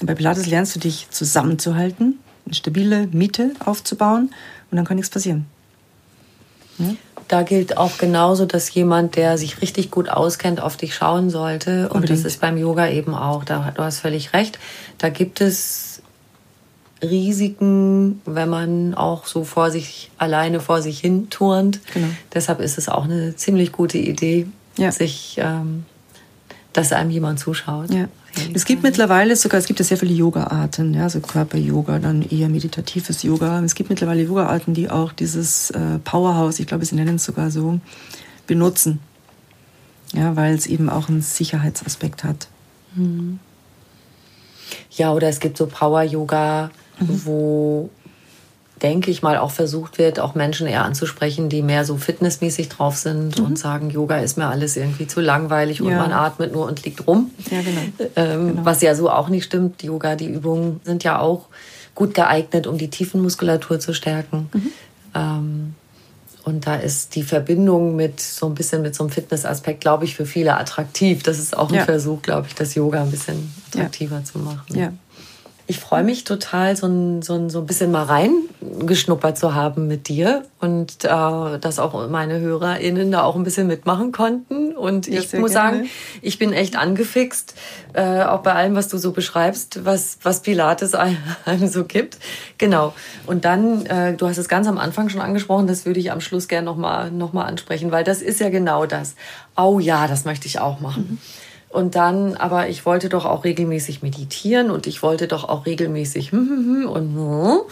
[0.00, 4.30] Und bei Pilates lernst du dich zusammenzuhalten, eine stabile Mitte aufzubauen
[4.70, 5.46] und dann kann nichts passieren.
[7.28, 11.88] Da gilt auch genauso, dass jemand, der sich richtig gut auskennt, auf dich schauen sollte.
[11.88, 12.20] Und Unbedingt.
[12.20, 13.44] das ist beim Yoga eben auch.
[13.44, 14.58] Da, du hast völlig recht.
[14.98, 16.02] Da gibt es
[17.02, 21.80] Risiken, wenn man auch so vor sich alleine vor sich hin turnt.
[21.92, 22.08] Genau.
[22.32, 24.46] Deshalb ist es auch eine ziemlich gute Idee,
[24.76, 24.92] ja.
[24.92, 25.84] sich, ähm,
[26.72, 27.90] dass einem jemand zuschaut.
[27.90, 28.08] Ja.
[28.52, 32.48] Es gibt mittlerweile sogar, es gibt ja sehr viele Yoga-Arten, ja, also Körper-Yoga, dann eher
[32.48, 33.62] meditatives Yoga.
[33.64, 37.50] Es gibt mittlerweile Yoga-Arten, die auch dieses äh, Powerhouse, ich glaube, sie nennen es sogar
[37.50, 37.80] so,
[38.46, 39.00] benutzen.
[40.12, 42.48] Ja, weil es eben auch einen Sicherheitsaspekt hat.
[42.94, 43.38] Mhm.
[44.90, 46.70] Ja, oder es gibt so Power-Yoga,
[47.00, 47.20] mhm.
[47.24, 47.90] wo
[48.82, 52.96] denke ich mal, auch versucht wird, auch Menschen eher anzusprechen, die mehr so fitnessmäßig drauf
[52.96, 53.46] sind mhm.
[53.46, 57.06] und sagen, Yoga ist mir alles irgendwie zu langweilig und man atmet nur und liegt
[57.06, 57.30] rum.
[57.50, 58.08] Ja, genau.
[58.16, 58.64] Ähm, genau.
[58.64, 59.82] Was ja so auch nicht stimmt.
[59.82, 61.46] Yoga, die Übungen sind ja auch
[61.94, 64.50] gut geeignet, um die Tiefenmuskulatur zu stärken.
[64.52, 64.72] Mhm.
[65.14, 65.74] Ähm,
[66.44, 70.14] und da ist die Verbindung mit so ein bisschen mit so einem Fitnessaspekt, glaube ich,
[70.14, 71.22] für viele attraktiv.
[71.22, 71.84] Das ist auch ein ja.
[71.84, 74.24] Versuch, glaube ich, das Yoga ein bisschen attraktiver ja.
[74.24, 74.76] zu machen.
[74.78, 74.92] Ja
[75.68, 79.88] ich freue mich total, so ein, so, ein, so ein bisschen mal reingeschnuppert zu haben
[79.88, 84.76] mit dir und äh, dass auch meine HörerInnen da auch ein bisschen mitmachen konnten.
[84.76, 85.76] Und ich muss gerne.
[85.78, 85.88] sagen,
[86.22, 87.54] ich bin echt angefixt,
[87.94, 90.94] äh, auch bei allem, was du so beschreibst, was, was Pilates
[91.44, 92.18] einem so gibt.
[92.58, 92.94] Genau.
[93.26, 96.20] Und dann, äh, du hast es ganz am Anfang schon angesprochen, das würde ich am
[96.20, 99.16] Schluss gerne nochmal noch mal ansprechen, weil das ist ja genau das.
[99.56, 101.06] Oh ja, das möchte ich auch machen.
[101.10, 101.45] Mhm.
[101.76, 106.32] Und dann, aber ich wollte doch auch regelmäßig meditieren und ich wollte doch auch regelmäßig
[106.32, 107.66] hm, hm, hm und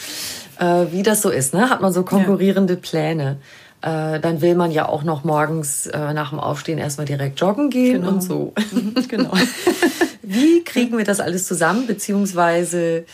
[0.61, 1.71] äh, wie das so ist, ne?
[1.71, 2.81] Hat man so konkurrierende ja.
[2.83, 3.39] Pläne.
[3.81, 7.71] Äh, dann will man ja auch noch morgens äh, nach dem Aufstehen erstmal direkt joggen
[7.71, 8.13] gehen genau.
[8.13, 8.53] und so.
[8.73, 9.33] Mhm, genau.
[10.23, 11.87] wie kriegen wir das alles zusammen?
[11.87, 13.07] Beziehungsweise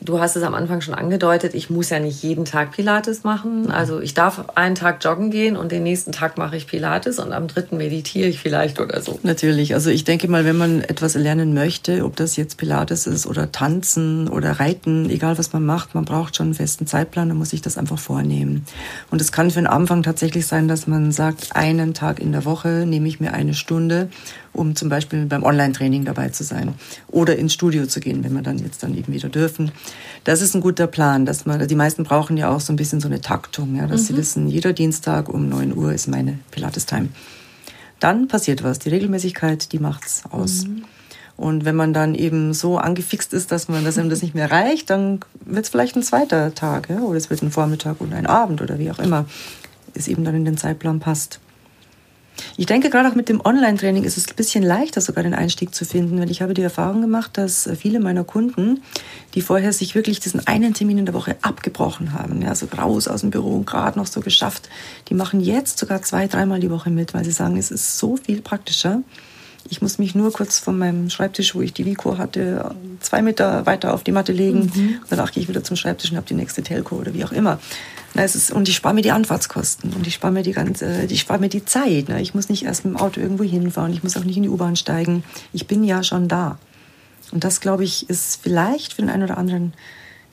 [0.00, 3.70] Du hast es am Anfang schon angedeutet, ich muss ja nicht jeden Tag Pilates machen.
[3.70, 7.32] Also ich darf einen Tag joggen gehen und den nächsten Tag mache ich Pilates und
[7.32, 9.18] am dritten meditiere ich vielleicht oder so.
[9.24, 9.74] Natürlich.
[9.74, 13.50] Also ich denke mal, wenn man etwas lernen möchte, ob das jetzt Pilates ist oder
[13.50, 17.52] Tanzen oder Reiten, egal was man macht, man braucht schon einen festen Zeitplan, dann muss
[17.52, 18.64] ich das einfach vornehmen.
[19.10, 22.44] Und es kann für den Anfang tatsächlich sein, dass man sagt, einen Tag in der
[22.44, 24.08] Woche nehme ich mir eine Stunde
[24.52, 26.74] um zum Beispiel beim Online-Training dabei zu sein
[27.08, 29.72] oder ins Studio zu gehen, wenn wir dann jetzt dann eben wieder dürfen.
[30.24, 33.00] Das ist ein guter Plan, dass man, die meisten brauchen ja auch so ein bisschen
[33.00, 34.06] so eine Taktung, ja, dass mhm.
[34.06, 37.08] sie wissen, jeder Dienstag um 9 Uhr ist meine Pilates-Time.
[38.00, 38.78] Dann passiert was.
[38.78, 40.66] Die Regelmäßigkeit, die macht's aus.
[40.66, 40.84] Mhm.
[41.36, 44.50] Und wenn man dann eben so angefixt ist, dass man, dass einem das nicht mehr
[44.50, 46.98] reicht, dann wird es vielleicht ein zweiter Tag, ja?
[47.00, 49.24] oder es wird ein Vormittag oder ein Abend oder wie auch immer
[49.94, 51.40] es eben dann in den Zeitplan passt.
[52.56, 55.74] Ich denke, gerade auch mit dem Online-Training ist es ein bisschen leichter, sogar den Einstieg
[55.74, 58.82] zu finden, weil ich habe die Erfahrung gemacht, dass viele meiner Kunden,
[59.34, 63.08] die vorher sich wirklich diesen einen Termin in der Woche abgebrochen haben, ja, so raus
[63.08, 64.68] aus dem Büro und gerade noch so geschafft,
[65.08, 68.16] die machen jetzt sogar zwei, dreimal die Woche mit, weil sie sagen, es ist so
[68.16, 69.02] viel praktischer.
[69.70, 73.66] Ich muss mich nur kurz von meinem Schreibtisch, wo ich die Vico hatte, zwei Meter
[73.66, 74.70] weiter auf die Matte legen.
[74.74, 75.00] Mhm.
[75.10, 77.58] Danach gehe ich wieder zum Schreibtisch und habe die nächste Telco oder wie auch immer.
[78.14, 81.04] Na, es ist, und ich spare mir die Anfahrtskosten und ich spare mir die ganze,
[81.04, 82.08] ich spare mir die Zeit.
[82.08, 82.20] Ne?
[82.22, 84.48] Ich muss nicht erst mit dem Auto irgendwo hinfahren, ich muss auch nicht in die
[84.48, 85.22] U-Bahn steigen.
[85.52, 86.58] Ich bin ja schon da.
[87.30, 89.74] Und das, glaube ich, ist vielleicht für den einen oder anderen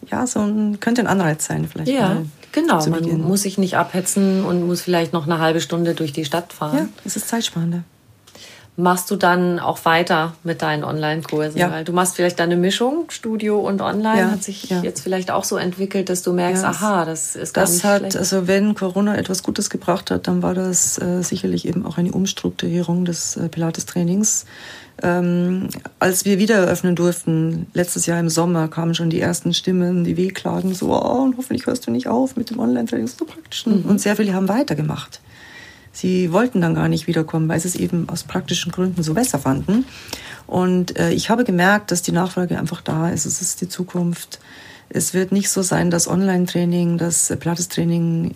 [0.09, 1.91] ja, so ein, könnte ein Anreiz sein vielleicht.
[1.91, 2.21] Ja,
[2.51, 2.86] genau.
[2.88, 6.53] Man muss sich nicht abhetzen und muss vielleicht noch eine halbe Stunde durch die Stadt
[6.53, 6.77] fahren.
[6.77, 7.83] Ja, es ist zeitsparender
[8.78, 11.57] machst du dann auch weiter mit deinen Online-Kursen?
[11.57, 11.71] Ja.
[11.71, 14.82] Weil du machst vielleicht deine Mischung, Studio und Online, ja, hat sich ja.
[14.82, 17.84] jetzt vielleicht auch so entwickelt, dass du merkst, ja, aha, das ist gar das nicht
[17.86, 18.17] hat, schlecht.
[18.17, 22.11] Also wenn Corona etwas Gutes gebracht hat, dann war das äh, sicherlich eben auch eine
[22.11, 24.45] Umstrukturierung des äh, Pilates-Trainings.
[25.03, 25.69] Ähm,
[25.99, 30.15] als wir wieder eröffnen durften, letztes Jahr im Sommer, kamen schon die ersten Stimmen, die
[30.15, 33.26] wehklagen, so, oh, und hoffentlich hörst du nicht auf mit dem Online-Training, das ist so
[33.26, 33.65] praktisch.
[33.65, 33.86] Mhm.
[33.86, 35.19] Und sehr viele haben weitergemacht.
[35.95, 39.39] Sie wollten dann gar nicht wiederkommen, weil sie es eben aus praktischen Gründen so besser
[39.39, 39.85] fanden.
[40.45, 43.25] Und äh, ich habe gemerkt, dass die Nachfrage einfach da ist.
[43.25, 44.39] Es ist die Zukunft.
[44.89, 48.33] Es wird nicht so sein, dass Online-Training, das Pilates-Training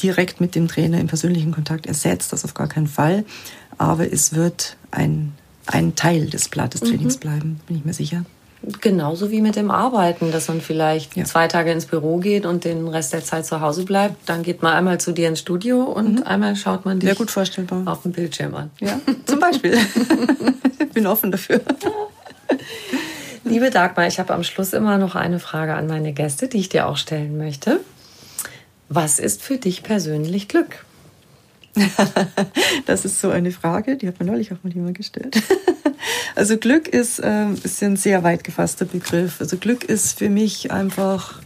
[0.00, 2.32] direkt mit dem Trainer im persönlichen Kontakt ersetzt.
[2.32, 3.24] Das auf gar keinen Fall.
[3.78, 5.32] Aber es wird ein,
[5.66, 7.20] ein Teil des Pilates-Trainings mhm.
[7.20, 8.24] bleiben, bin ich mir sicher.
[8.80, 11.24] Genauso wie mit dem Arbeiten, dass man vielleicht ja.
[11.24, 14.28] zwei Tage ins Büro geht und den Rest der Zeit zu Hause bleibt.
[14.28, 16.22] Dann geht man einmal zu dir ins Studio und mhm.
[16.24, 17.82] einmal schaut man dich Sehr gut vorstellbar.
[17.86, 18.70] auf dem Bildschirm an.
[18.80, 19.78] Ja, zum Beispiel.
[20.80, 21.60] ich bin offen dafür.
[23.44, 26.68] Liebe Dagmar, ich habe am Schluss immer noch eine Frage an meine Gäste, die ich
[26.68, 27.78] dir auch stellen möchte.
[28.88, 30.85] Was ist für dich persönlich Glück?
[32.86, 35.42] das ist so eine Frage, die hat mir neulich auch mal jemand gestellt.
[36.34, 39.40] Also Glück ist, äh, ist ein sehr weit gefasster Begriff.
[39.40, 41.40] Also Glück ist für mich einfach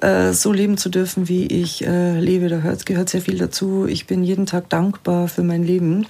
[0.00, 2.48] äh, so leben zu dürfen, wie ich äh, lebe.
[2.48, 3.86] Da hört, gehört sehr viel dazu.
[3.86, 6.06] Ich bin jeden Tag dankbar für mein Leben.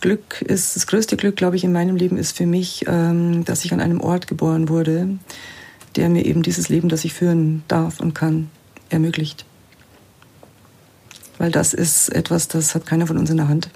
[0.00, 3.64] Glück ist, das größte Glück, glaube ich, in meinem Leben ist für mich, ähm, dass
[3.64, 5.18] ich an einem Ort geboren wurde,
[5.96, 8.50] der mir eben dieses Leben, das ich führen darf und kann,
[8.88, 9.44] ermöglicht.
[11.38, 13.70] Weil das ist etwas, das hat keiner von uns in der Hand.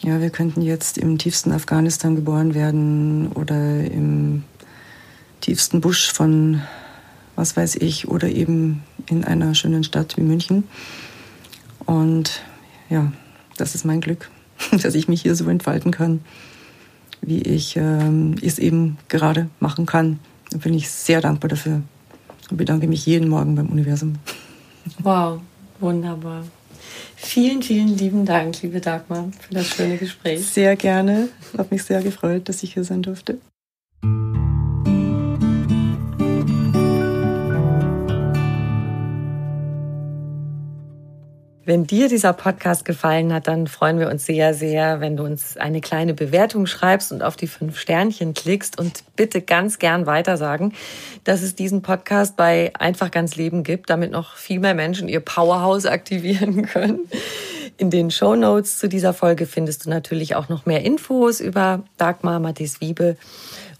[0.00, 4.42] Ja, wir könnten jetzt im tiefsten Afghanistan geboren werden oder im
[5.40, 6.62] tiefsten Busch von
[7.36, 10.64] was weiß ich oder eben in einer schönen Stadt wie München.
[11.86, 12.42] Und
[12.90, 13.12] ja,
[13.56, 14.30] das ist mein Glück,
[14.82, 16.20] dass ich mich hier so entfalten kann,
[17.20, 20.18] wie ich ähm, es eben gerade machen kann.
[20.50, 21.82] Da bin ich sehr dankbar dafür
[22.50, 24.16] und bedanke mich jeden Morgen beim Universum.
[24.98, 25.40] Wow,
[25.80, 26.44] wunderbar.
[27.24, 30.44] Vielen, vielen lieben Dank, liebe Dagmar, für das schöne Gespräch.
[30.44, 31.28] Sehr gerne.
[31.56, 33.38] Hat mich sehr gefreut, dass ich hier sein durfte.
[41.64, 45.56] Wenn dir dieser Podcast gefallen hat, dann freuen wir uns sehr, sehr, wenn du uns
[45.56, 50.74] eine kleine Bewertung schreibst und auf die fünf Sternchen klickst und bitte ganz gern weitersagen,
[51.22, 55.20] dass es diesen Podcast bei Einfach ganz Leben gibt, damit noch viel mehr Menschen ihr
[55.20, 57.08] Powerhouse aktivieren können.
[57.76, 61.84] In den Show Notes zu dieser Folge findest du natürlich auch noch mehr Infos über
[61.96, 63.16] Dagmar Matthias Wiebe.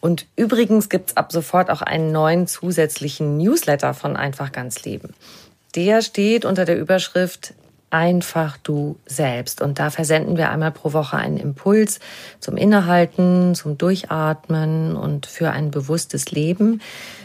[0.00, 5.14] Und übrigens gibt's ab sofort auch einen neuen zusätzlichen Newsletter von Einfach ganz Leben.
[5.74, 7.54] Der steht unter der Überschrift
[7.92, 9.60] einfach du selbst.
[9.60, 12.00] Und da versenden wir einmal pro Woche einen Impuls
[12.40, 16.80] zum Innehalten, zum Durchatmen und für ein bewusstes Leben.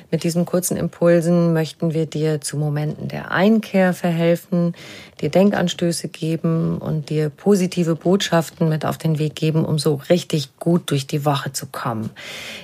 [0.10, 4.74] Mit diesen kurzen Impulsen möchten wir dir zu Momenten der Einkehr verhelfen,
[5.20, 10.58] dir Denkanstöße geben und dir positive Botschaften mit auf den Weg geben, um so richtig
[10.60, 12.10] gut durch die Woche zu kommen.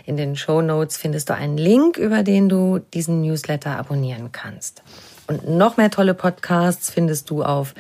[0.06, 4.82] In den Show Notes findest du einen Link, über den du diesen Newsletter abonnieren kannst.
[5.28, 7.74] Und noch mehr tolle Podcasts findest du auf